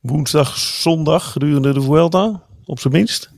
[0.00, 3.30] Woensdag, zondag gedurende de Vuelta, op zijn minst.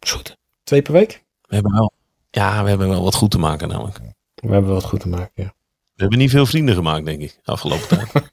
[0.00, 0.36] Is goed.
[0.64, 1.22] Twee per week?
[1.48, 1.92] We hebben wel,
[2.30, 3.98] ja, we hebben wel wat goed te maken namelijk.
[4.34, 5.54] We hebben wat goed te maken, ja.
[5.94, 8.30] We hebben niet veel vrienden gemaakt, denk ik, afgelopen tijd.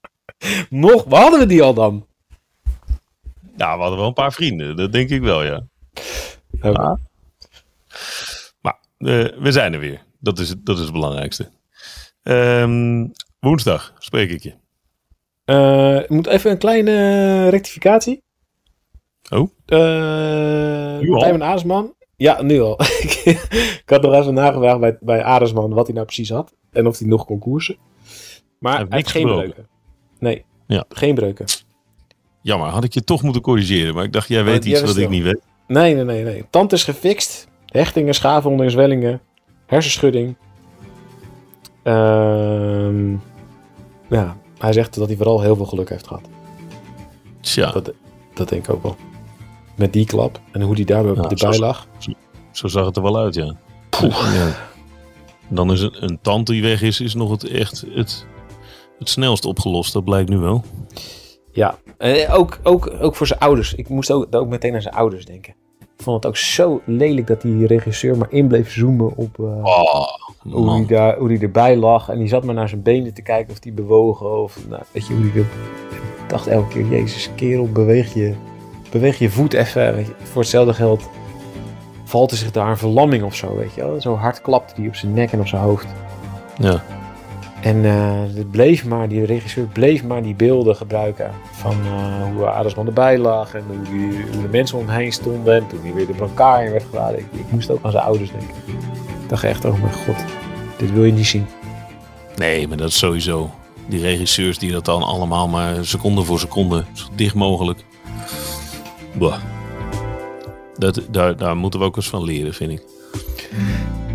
[0.70, 1.04] Nog?
[1.04, 2.06] Waar hadden we die al dan?
[3.56, 5.62] ja, we hadden wel een paar vrienden, dat denk ik wel, ja.
[6.56, 6.68] Oké.
[6.70, 6.98] Ja.
[8.60, 10.04] Maar eh, we zijn er weer.
[10.18, 11.50] Dat is, het- dat is het belangrijkste.
[12.22, 13.06] Ehm,
[13.38, 14.54] woensdag spreek ik je.
[15.44, 18.22] Eh, ik moet even een kleine rectificatie.
[19.32, 19.48] Oh?
[19.66, 21.18] Uh?
[21.18, 21.92] Tijmen Aresman.
[22.16, 22.80] Ja, nu al.
[23.82, 26.54] ik had nog even nagevraagd bij, bij Aresman wat hij nou precies had.
[26.72, 27.76] En of hij nog kon koersen.
[28.58, 29.50] Maar hij heeft geen gebroken.
[29.50, 29.68] breuken.
[30.18, 30.84] Nee, Ja.
[30.88, 31.44] geen breuken.
[32.42, 33.94] Jammer, had ik je toch moeten corrigeren.
[33.94, 35.40] Maar ik dacht, jij weet jij iets wat ik niet weet.
[35.66, 36.44] Nee, nee, nee, nee.
[36.50, 37.48] Tand is gefixt.
[37.66, 39.20] Hechtingen, schaafwonden, zwellingen.
[39.66, 40.36] Hersenschudding.
[41.82, 43.10] Ehm,
[44.08, 46.28] ja, hij zegt dat hij vooral heel veel geluk heeft gehad.
[47.40, 47.92] Tja, Dat,
[48.34, 48.96] dat denk ik ook wel.
[49.76, 51.86] Met die klap en hoe die daar Ja, erbij lag.
[52.50, 53.56] zo zag het er wel uit, ja.
[54.34, 54.54] ja.
[55.48, 58.26] Dan is een, een tand die weg is, is nog het echt het,
[58.98, 59.92] het snelst opgelost.
[59.92, 60.64] Dat blijkt nu wel.
[61.52, 63.74] Ja, eh, ook, ook, ook voor zijn ouders.
[63.74, 65.54] Ik moest ook, ook meteen aan zijn ouders denken.
[65.80, 69.64] Ik vond het ook zo lelijk dat die regisseur maar in bleef zoomen op eh,
[69.64, 70.06] Oh,
[70.50, 72.08] hoe, die daar, hoe die erbij lag.
[72.08, 74.42] En die zat maar naar zijn benen te kijken of die bewogen.
[74.42, 75.40] Of nou, weet je hoe die.
[75.42, 78.34] Ik dacht elke keer, jezus kerel, beweeg je,
[78.92, 80.06] beweeg je voet even.
[80.22, 81.08] Voor hetzelfde geld
[82.04, 84.00] valt er zich daar een verlamming of zo, weet je wel.
[84.00, 85.86] Zo hard klapte die op zijn nek en op zijn hoofd.
[86.58, 86.82] Ja.
[87.62, 92.46] En eh, het bleef maar, die regisseur bleef maar die beelden gebruiken van eh, hoe
[92.46, 95.54] Adersman erbij lag en hoe, die, hoe de mensen om hem heen stonden.
[95.54, 97.18] En toen hij weer de brancard in werd geladen.
[97.18, 98.56] Ik, ik moest ook aan zijn ouders denken.
[99.22, 100.24] Ik dacht echt, oh mijn god,
[100.76, 101.46] dit wil je niet zien.
[102.36, 103.50] Nee, maar dat is sowieso.
[103.86, 107.84] Die regisseurs die dat dan allemaal maar seconde voor seconde, zo dicht mogelijk.
[109.12, 109.36] Bah.
[110.78, 112.82] Dat, daar, daar moeten we ook eens van leren, vind ik.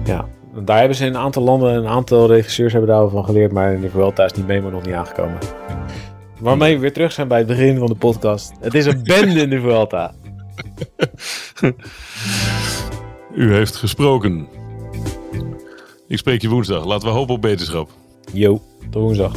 [0.06, 0.28] Ja,
[0.66, 3.82] daar hebben ze in een aantal landen, een aantal regisseurs hebben daarvan geleerd, maar in
[3.82, 5.38] de Vuelta is die memo nog niet aangekomen.
[6.39, 8.52] Waarmee we weer terug zijn bij het begin van de podcast.
[8.60, 10.14] Het is een bende in de Vuelta.
[13.36, 14.48] U heeft gesproken.
[16.08, 16.86] Ik spreek je woensdag.
[16.86, 17.89] Laten we hopen op beterschap.
[18.34, 19.34] Yo, tot woensdag.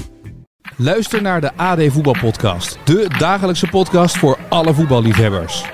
[0.83, 2.79] Luister naar de AD Voetbalpodcast.
[2.85, 5.65] De dagelijkse podcast voor alle voetballiefhebbers.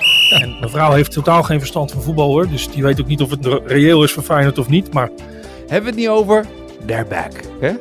[0.40, 2.48] En mijn vrouw heeft totaal geen verstand van voetbal hoor.
[2.48, 4.92] Dus die weet ook niet of het re- reëel is voor Feyenoord of niet.
[4.92, 5.10] Maar
[5.58, 6.44] Hebben we het niet over?
[6.86, 7.32] They're back.
[7.60, 7.72] Hè?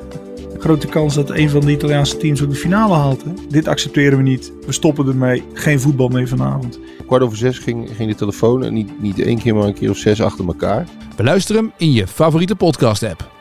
[0.59, 3.23] Grote kans dat een van de Italiaanse teams ook de finale haalt.
[3.23, 3.31] Hè?
[3.49, 4.51] Dit accepteren we niet.
[4.65, 5.43] We stoppen ermee.
[5.53, 6.79] Geen voetbal meer vanavond.
[7.07, 9.89] kwart over zes ging, ging de telefoon en niet, niet één keer, maar een keer
[9.89, 10.85] of zes achter elkaar.
[11.15, 13.33] Beluister hem in je favoriete podcast app.